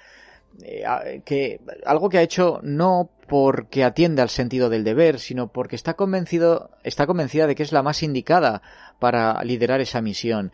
Eh, 0.63 1.21
que 1.23 1.61
algo 1.85 2.09
que 2.09 2.17
ha 2.17 2.23
hecho 2.23 2.59
no 2.63 3.11
porque 3.27 3.83
atiende 3.83 4.21
al 4.21 4.29
sentido 4.29 4.69
del 4.69 4.83
deber, 4.83 5.19
sino 5.19 5.51
porque 5.51 5.75
está 5.75 5.93
convencido, 5.95 6.71
está 6.83 7.05
convencida 7.05 7.45
de 7.45 7.55
que 7.55 7.63
es 7.63 7.71
la 7.71 7.83
más 7.83 8.01
indicada 8.01 8.61
para 8.99 9.43
liderar 9.43 9.81
esa 9.81 10.01
misión. 10.01 10.51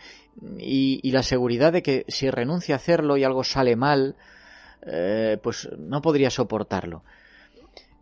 Y, 0.57 1.11
la 1.11 1.23
seguridad 1.23 1.71
de 1.71 1.83
que 1.83 2.05
si 2.07 2.29
renuncia 2.29 2.75
a 2.75 2.77
hacerlo 2.77 3.17
y 3.17 3.23
algo 3.23 3.43
sale 3.43 3.75
mal, 3.75 4.15
eh, 4.85 5.37
pues 5.41 5.69
no 5.77 6.01
podría 6.01 6.31
soportarlo. 6.31 7.03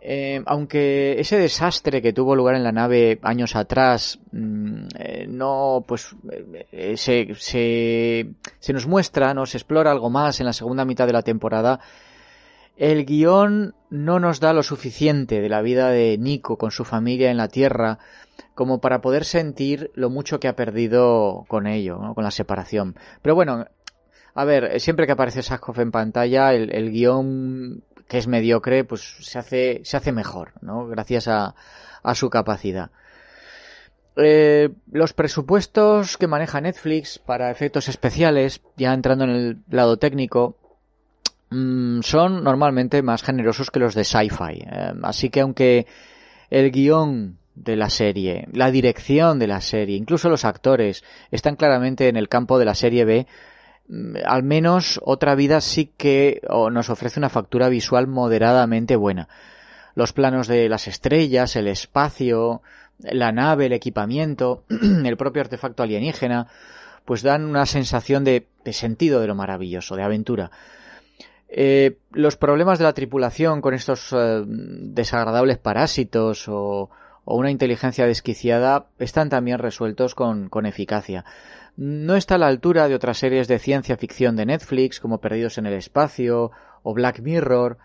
Eh, 0.04 0.42
aunque 0.48 1.20
ese 1.20 1.38
desastre 1.38 2.02
que 2.02 2.12
tuvo 2.12 2.36
lugar 2.36 2.56
en 2.56 2.64
la 2.64 2.72
nave 2.72 3.20
años 3.22 3.56
atrás 3.56 4.18
mmm, 4.32 4.88
eh, 4.98 5.28
no 5.30 5.86
pues 5.88 6.16
eh, 6.72 6.98
se, 6.98 7.36
se, 7.36 8.32
se, 8.60 8.74
nos 8.74 8.88
muestra, 8.88 9.36
nos 9.36 9.54
explora 9.54 9.92
algo 9.92 10.10
más 10.10 10.40
en 10.40 10.48
la 10.48 10.54
segunda 10.54 10.86
mitad 10.86 11.06
de 11.06 11.14
la 11.14 11.22
temporada, 11.22 11.82
el 12.78 13.06
guion 13.06 13.76
no 13.92 14.20
nos 14.20 14.40
da 14.40 14.54
lo 14.54 14.64
suficiente 14.64 15.40
de 15.40 15.50
la 15.50 15.62
vida 15.62 15.90
de 15.90 16.18
Nico 16.18 16.58
con 16.58 16.72
su 16.72 16.84
familia 16.84 17.30
en 17.30 17.38
la 17.38 17.48
Tierra 17.48 18.00
como 18.56 18.82
para 18.82 19.02
poder 19.02 19.24
sentir 19.24 19.92
lo 19.94 20.10
mucho 20.10 20.40
que 20.40 20.48
ha 20.48 20.56
perdido 20.56 21.46
con 21.48 21.68
ello, 21.68 22.16
con 22.16 22.24
la 22.24 22.32
separación. 22.32 22.96
Pero 23.22 23.36
bueno, 23.36 23.68
a 24.34 24.46
ver, 24.46 24.80
siempre 24.80 25.06
que 25.06 25.12
aparece 25.12 25.44
Sackhoff 25.44 25.78
en 25.78 25.92
pantalla, 25.92 26.56
el, 26.56 26.74
el 26.74 26.90
guion 26.90 27.84
que 28.08 28.18
es 28.18 28.28
mediocre, 28.28 28.84
pues 28.84 29.02
se 29.22 29.40
hace, 29.40 29.82
se 29.84 29.98
hace 29.98 30.12
mejor, 30.12 30.54
¿no? 30.62 30.88
Gracias 30.88 31.28
a, 31.28 31.56
a 32.04 32.16
su 32.16 32.30
capacidad. 32.30 32.92
eh, 34.18 34.70
los 34.92 35.14
presupuestos 35.14 36.18
que 36.18 36.28
maneja 36.28 36.62
Netflix 36.62 37.20
para 37.20 37.52
efectos 37.52 37.88
especiales, 37.90 38.62
ya 38.78 38.94
entrando 38.94 39.24
en 39.26 39.30
el 39.32 39.58
lado 39.70 39.98
técnico, 39.98 40.58
mm, 41.50 42.02
son 42.02 42.44
normalmente 42.44 43.02
más 43.02 43.24
generosos 43.24 43.72
que 43.72 43.80
los 43.80 43.96
de 43.96 44.04
sci-fi. 44.04 44.64
Eh, 44.66 44.94
así 45.04 45.30
que 45.30 45.42
aunque 45.42 45.88
el 46.50 46.72
guion 46.72 47.38
de 47.56 47.76
la 47.76 47.90
serie, 47.90 48.48
la 48.54 48.72
dirección 48.72 49.40
de 49.40 49.48
la 49.48 49.62
serie, 49.62 49.98
incluso 49.98 50.30
los 50.30 50.46
actores 50.46 51.04
están 51.32 51.56
claramente 51.56 52.08
en 52.10 52.18
el 52.18 52.30
campo 52.30 52.60
de 52.60 52.66
la 52.66 52.76
serie 52.76 53.06
B, 53.06 53.28
al 54.26 54.44
menos 54.44 55.00
otra 55.04 55.36
vida 55.36 55.62
sí 55.62 55.92
que 55.98 56.42
nos 56.72 56.90
ofrece 56.90 57.20
una 57.20 57.30
factura 57.30 57.70
visual 57.70 58.08
moderadamente 58.08 58.96
buena. 58.96 59.28
Los 59.96 60.14
planos 60.14 60.48
de 60.48 60.70
las 60.70 60.88
estrellas, 60.88 61.56
el 61.56 61.68
espacio, 61.68 62.62
la 63.00 63.32
nave, 63.32 63.66
el 63.66 63.74
equipamiento, 63.74 64.64
el 64.70 65.18
propio 65.18 65.42
artefacto 65.42 65.84
alienígena, 65.84 66.48
pues 67.06 67.24
dan 67.24 67.46
una 67.46 67.66
sensación 67.66 68.24
de, 68.24 68.48
sentido 68.72 69.20
de 69.22 69.28
lo 69.28 69.36
maravilloso, 69.36 69.96
de 69.96 70.04
aventura. 70.04 70.52
Eh, 71.50 71.98
los 72.12 72.38
problemas 72.38 72.80
de 72.80 72.86
la 72.86 72.94
tripulación 72.94 73.60
con 73.62 73.74
estos 73.74 74.14
eh, 74.14 74.44
desagradables 74.46 75.58
parásitos 75.58 76.46
o, 76.48 76.90
una 77.24 77.52
inteligencia 77.52 78.06
desquiciada 78.06 78.88
están 78.98 79.30
también 79.30 79.60
resueltos 79.60 80.16
con, 80.16 80.50
eficacia. 80.66 81.24
No 81.78 82.16
está 82.16 82.36
a 82.36 82.38
la 82.38 82.48
altura 82.48 82.88
de 82.88 82.96
otras 82.96 83.18
series 83.18 83.48
de 83.48 83.60
ciencia 83.60 83.98
ficción 83.98 84.36
de 84.36 84.46
Netflix 84.46 85.00
como 85.00 85.20
Perdidos 85.20 85.58
en 85.58 85.66
el 85.66 85.74
Espacio 85.74 86.52
o 86.84 86.94
Black 86.94 87.22
Mirror, 87.22 87.78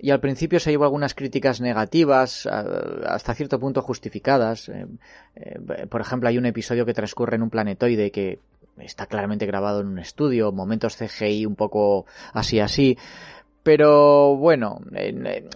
y 0.00 0.10
al 0.10 0.20
principio 0.20 0.60
se 0.60 0.70
llevó 0.70 0.84
algunas 0.84 1.14
críticas 1.14 1.60
negativas, 1.60 2.46
hasta 2.46 3.34
cierto 3.34 3.58
punto 3.58 3.82
justificadas. 3.82 4.68
Eh, 4.68 4.86
eh, 5.34 5.86
por 5.88 6.00
ejemplo, 6.00 6.28
hay 6.28 6.38
un 6.38 6.46
episodio 6.46 6.86
que 6.86 6.94
transcurre 6.94 7.34
en 7.36 7.42
un 7.42 7.50
planetoide 7.50 8.12
que 8.12 8.38
está 8.78 9.06
claramente 9.06 9.44
grabado 9.46 9.80
en 9.80 9.88
un 9.88 9.98
estudio, 9.98 10.52
momentos 10.52 10.96
CGI 10.96 11.46
un 11.46 11.56
poco 11.56 12.06
así 12.32 12.60
así. 12.60 12.96
Pero 13.64 14.36
bueno, 14.36 14.80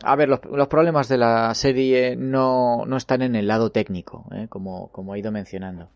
a 0.02 0.16
ver, 0.16 0.28
los, 0.28 0.68
problemas 0.68 1.08
de 1.08 1.18
la 1.18 1.54
serie 1.54 2.16
no, 2.16 2.84
no, 2.84 2.96
están 2.96 3.22
en 3.22 3.36
el 3.36 3.46
lado 3.46 3.70
técnico, 3.70 4.26
eh, 4.32 4.48
como, 4.48 4.88
como 4.88 5.14
he 5.14 5.20
ido 5.20 5.30
mencionando. 5.30 5.88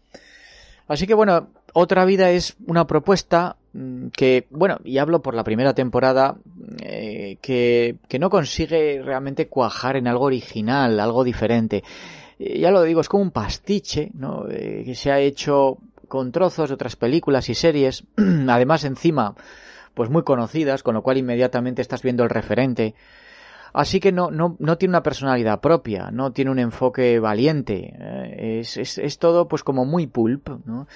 Así 0.89 1.07
que 1.07 1.15
bueno, 1.15 1.49
otra 1.79 2.07
vida 2.07 2.31
es 2.31 2.57
una 2.67 2.87
propuesta 2.87 3.57
mm, 3.75 4.07
que, 4.09 4.47
bueno, 4.49 4.79
y 4.83 4.97
hablo 4.97 5.21
por 5.21 5.35
la 5.35 5.45
primera 5.45 5.75
temporada, 5.75 6.37
eh, 6.81 7.37
que, 7.43 7.97
que, 8.09 8.19
no 8.19 8.31
consigue 8.31 9.03
realmente 9.03 9.49
cuajar 9.49 9.97
en 9.97 10.09
algo 10.09 10.25
original, 10.25 10.99
algo 10.99 11.23
diferente. 11.23 11.85
Eh, 12.39 12.61
ya 12.61 12.71
lo 12.71 12.83
digo, 12.83 13.03
es 13.03 13.11
como 13.11 13.25
un 13.25 13.31
pastiche, 13.31 14.11
¿no? 14.15 14.47
Eh, 14.49 14.85
que 14.87 14.95
se 14.95 15.13
ha 15.13 15.21
hecho 15.21 15.77
con 16.09 16.33
trozos 16.33 16.71
de 16.71 16.77
otras 16.77 16.97
películas 16.97 17.51
y 17.51 17.55
series, 17.55 18.05
además 18.49 18.85
encima, 18.85 19.35
pues 19.93 20.09
muy 20.09 20.23
conocidas, 20.23 20.83
con 20.83 20.95
lo 20.95 21.03
cual 21.03 21.19
inmediatamente 21.19 21.83
estás 21.83 22.01
viendo 22.01 22.25
el 22.25 22.31
referente. 22.31 22.95
Así 23.75 24.01
que 24.01 24.13
no, 24.13 24.31
no, 24.31 24.57
no 24.59 24.79
tiene 24.79 24.93
una 24.93 25.03
personalidad 25.03 25.61
propia, 25.61 26.11
no 26.11 26.33
tiene 26.33 26.51
un 26.51 26.59
enfoque 26.59 27.19
valiente. 27.21 27.93
Es, 28.61 28.79
es, 28.79 28.97
es, 28.97 29.19
todo 29.19 29.49
pues 29.49 29.63
como 29.63 29.85
muy 29.85 30.07
pulp, 30.07 30.49
¿no? 30.65 30.87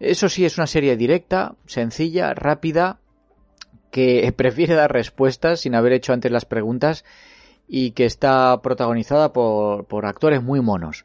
Eso 0.00 0.28
sí, 0.28 0.44
es 0.44 0.58
una 0.58 0.66
serie 0.66 0.96
directa, 0.96 1.54
sencilla, 1.66 2.34
rápida, 2.34 2.98
que 3.90 4.32
prefiere 4.36 4.74
dar 4.74 4.92
respuestas 4.92 5.60
sin 5.60 5.74
haber 5.74 5.92
hecho 5.92 6.12
antes 6.12 6.30
las 6.30 6.44
preguntas 6.44 7.04
y 7.68 7.92
que 7.92 8.04
está 8.04 8.60
protagonizada 8.62 9.32
por, 9.32 9.86
por 9.86 10.06
actores 10.06 10.42
muy 10.42 10.60
monos. 10.60 11.04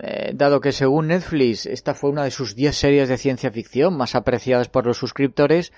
Eh, 0.00 0.32
dado 0.34 0.60
que 0.60 0.72
según 0.72 1.08
Netflix 1.08 1.66
esta 1.66 1.94
fue 1.94 2.10
una 2.10 2.24
de 2.24 2.30
sus 2.30 2.54
10 2.54 2.74
series 2.74 3.08
de 3.08 3.18
ciencia 3.18 3.50
ficción 3.50 3.96
más 3.96 4.14
apreciadas 4.14 4.68
por 4.68 4.86
los 4.86 4.96
suscriptores, 4.96 5.72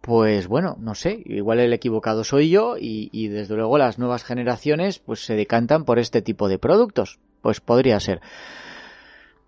pues 0.00 0.46
bueno, 0.46 0.76
no 0.78 0.94
sé, 0.94 1.22
igual 1.24 1.60
el 1.60 1.72
equivocado 1.72 2.24
soy 2.24 2.50
yo 2.50 2.76
y, 2.78 3.28
desde 3.28 3.56
luego 3.56 3.78
las 3.78 3.98
nuevas 3.98 4.24
generaciones 4.24 4.98
pues 4.98 5.24
se 5.24 5.34
decantan 5.34 5.84
por 5.84 5.98
este 5.98 6.22
tipo 6.22 6.48
de 6.48 6.58
productos. 6.58 7.18
Pues 7.42 7.60
podría 7.60 8.00
ser. 8.00 8.20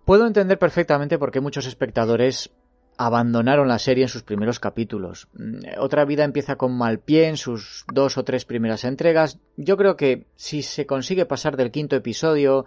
Puedo 0.09 0.25
entender 0.25 0.57
perfectamente 0.57 1.19
por 1.19 1.29
qué 1.29 1.39
muchos 1.39 1.67
espectadores 1.67 2.49
abandonaron 2.97 3.67
la 3.67 3.77
serie 3.77 4.05
en 4.05 4.09
sus 4.09 4.23
primeros 4.23 4.59
capítulos. 4.59 5.27
Mm, 5.33 5.59
otra 5.77 6.03
vida 6.03 6.23
empieza 6.23 6.55
con 6.55 6.75
mal 6.75 6.97
pie 6.97 7.27
en 7.27 7.37
sus 7.37 7.85
dos 7.93 8.17
o 8.17 8.23
tres 8.23 8.43
primeras 8.43 8.85
entregas. 8.85 9.37
Yo 9.55 9.77
creo 9.77 9.97
que 9.97 10.25
si 10.35 10.63
se 10.63 10.87
consigue 10.87 11.27
pasar 11.27 11.57
del 11.57 11.69
quinto 11.69 11.95
episodio, 11.95 12.65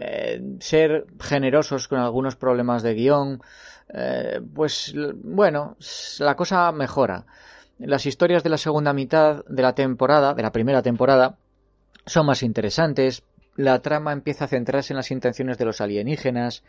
eh, 0.00 0.42
ser 0.58 1.06
generosos 1.20 1.86
con 1.86 2.00
algunos 2.00 2.34
problemas 2.34 2.82
de 2.82 2.94
guion, 2.94 3.40
eh, 3.94 4.40
pues 4.52 4.92
bueno, 5.14 5.76
la 6.18 6.34
cosa 6.34 6.72
mejora. 6.72 7.24
Las 7.78 8.04
historias 8.04 8.42
de 8.42 8.50
la 8.50 8.58
segunda 8.58 8.92
mitad 8.92 9.44
de 9.44 9.62
la 9.62 9.76
temporada, 9.76 10.34
de 10.34 10.42
la 10.42 10.50
primera 10.50 10.82
temporada, 10.82 11.38
son 12.04 12.26
más 12.26 12.42
interesantes. 12.42 13.22
La 13.58 13.82
trama 13.82 14.12
empieza 14.12 14.44
a 14.44 14.48
centrarse 14.48 14.92
en 14.92 14.98
las 14.98 15.10
intenciones 15.10 15.58
de 15.58 15.64
los 15.64 15.80
alienígenas. 15.80 16.62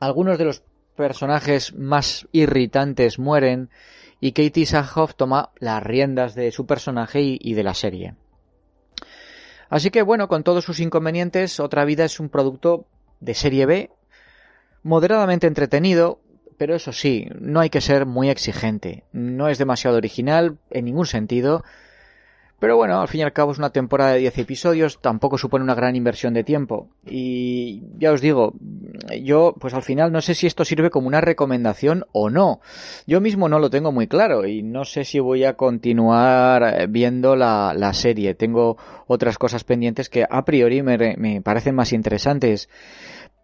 Algunos 0.00 0.38
de 0.38 0.46
los 0.46 0.62
personajes 0.96 1.74
más 1.74 2.26
irritantes 2.32 3.18
mueren 3.18 3.68
y 4.18 4.32
Katie 4.32 4.64
Sackhoff 4.64 5.16
toma 5.16 5.50
las 5.58 5.82
riendas 5.82 6.34
de 6.34 6.50
su 6.50 6.64
personaje 6.64 7.20
y 7.38 7.52
de 7.52 7.62
la 7.62 7.74
serie. 7.74 8.14
Así 9.68 9.90
que 9.90 10.00
bueno, 10.00 10.28
con 10.28 10.44
todos 10.44 10.64
sus 10.64 10.80
inconvenientes, 10.80 11.60
Otra 11.60 11.84
Vida 11.84 12.06
es 12.06 12.20
un 12.20 12.30
producto 12.30 12.86
de 13.20 13.34
serie 13.34 13.66
B 13.66 13.90
moderadamente 14.82 15.46
entretenido, 15.46 16.20
pero 16.56 16.74
eso 16.74 16.94
sí, 16.94 17.28
no 17.38 17.60
hay 17.60 17.68
que 17.68 17.82
ser 17.82 18.06
muy 18.06 18.30
exigente. 18.30 19.04
No 19.12 19.50
es 19.50 19.58
demasiado 19.58 19.98
original 19.98 20.56
en 20.70 20.86
ningún 20.86 21.04
sentido. 21.04 21.64
Pero 22.58 22.76
bueno, 22.76 23.00
al 23.00 23.08
fin 23.08 23.20
y 23.20 23.24
al 23.24 23.34
cabo 23.34 23.52
es 23.52 23.58
una 23.58 23.70
temporada 23.70 24.12
de 24.12 24.20
10 24.20 24.38
episodios, 24.38 24.98
tampoco 25.02 25.36
supone 25.36 25.62
una 25.62 25.74
gran 25.74 25.94
inversión 25.94 26.32
de 26.32 26.42
tiempo. 26.42 26.88
Y 27.04 27.82
ya 27.98 28.12
os 28.12 28.22
digo, 28.22 28.54
yo 29.22 29.54
pues 29.60 29.74
al 29.74 29.82
final 29.82 30.10
no 30.10 30.22
sé 30.22 30.34
si 30.34 30.46
esto 30.46 30.64
sirve 30.64 30.88
como 30.88 31.06
una 31.06 31.20
recomendación 31.20 32.06
o 32.12 32.30
no. 32.30 32.60
Yo 33.06 33.20
mismo 33.20 33.50
no 33.50 33.58
lo 33.58 33.68
tengo 33.68 33.92
muy 33.92 34.06
claro 34.08 34.46
y 34.46 34.62
no 34.62 34.86
sé 34.86 35.04
si 35.04 35.20
voy 35.20 35.44
a 35.44 35.54
continuar 35.54 36.88
viendo 36.88 37.36
la, 37.36 37.74
la 37.76 37.92
serie. 37.92 38.34
Tengo 38.34 38.78
otras 39.06 39.36
cosas 39.36 39.64
pendientes 39.64 40.08
que 40.08 40.24
a 40.28 40.44
priori 40.46 40.82
me, 40.82 41.16
me 41.18 41.42
parecen 41.42 41.74
más 41.74 41.92
interesantes. 41.92 42.70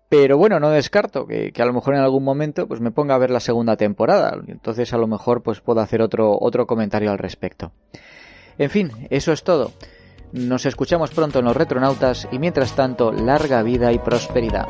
Pero 0.09 0.39
bueno, 0.39 0.59
no 0.59 0.71
descarto 0.71 1.27
que, 1.27 1.53
que, 1.53 1.63
a 1.63 1.67
lo 1.67 1.73
mejor 1.73 1.95
en 1.95 2.01
algún 2.01 2.25
momento 2.25 2.67
pues 2.69 2.81
me 2.81 2.91
ponga 2.91 3.15
a 3.15 3.19
ver 3.19 3.31
la 3.31 3.41
segunda 3.41 3.77
temporada. 3.77 4.39
Entonces 4.47 4.93
a 4.95 4.99
lo 4.99 5.07
mejor 5.07 5.43
pues 5.43 5.61
puedo 5.61 5.81
hacer 5.81 6.01
otro, 6.01 6.39
otro 6.41 6.67
comentario 6.67 7.11
al 7.11 7.19
respecto. 7.19 7.73
En 8.63 8.71
fin, 8.71 8.93
eso 9.11 9.33
es 9.33 9.43
todo. 9.43 9.73
Nos 10.31 10.67
escuchamos 10.67 11.11
pronto 11.11 11.41
en 11.41 11.47
los 11.47 11.57
retronautas 11.57 12.29
y 12.31 12.39
mientras 12.39 12.77
tanto, 12.77 13.11
larga 13.11 13.61
vida 13.65 13.91
y 13.91 13.99
prosperidad. 13.99 14.69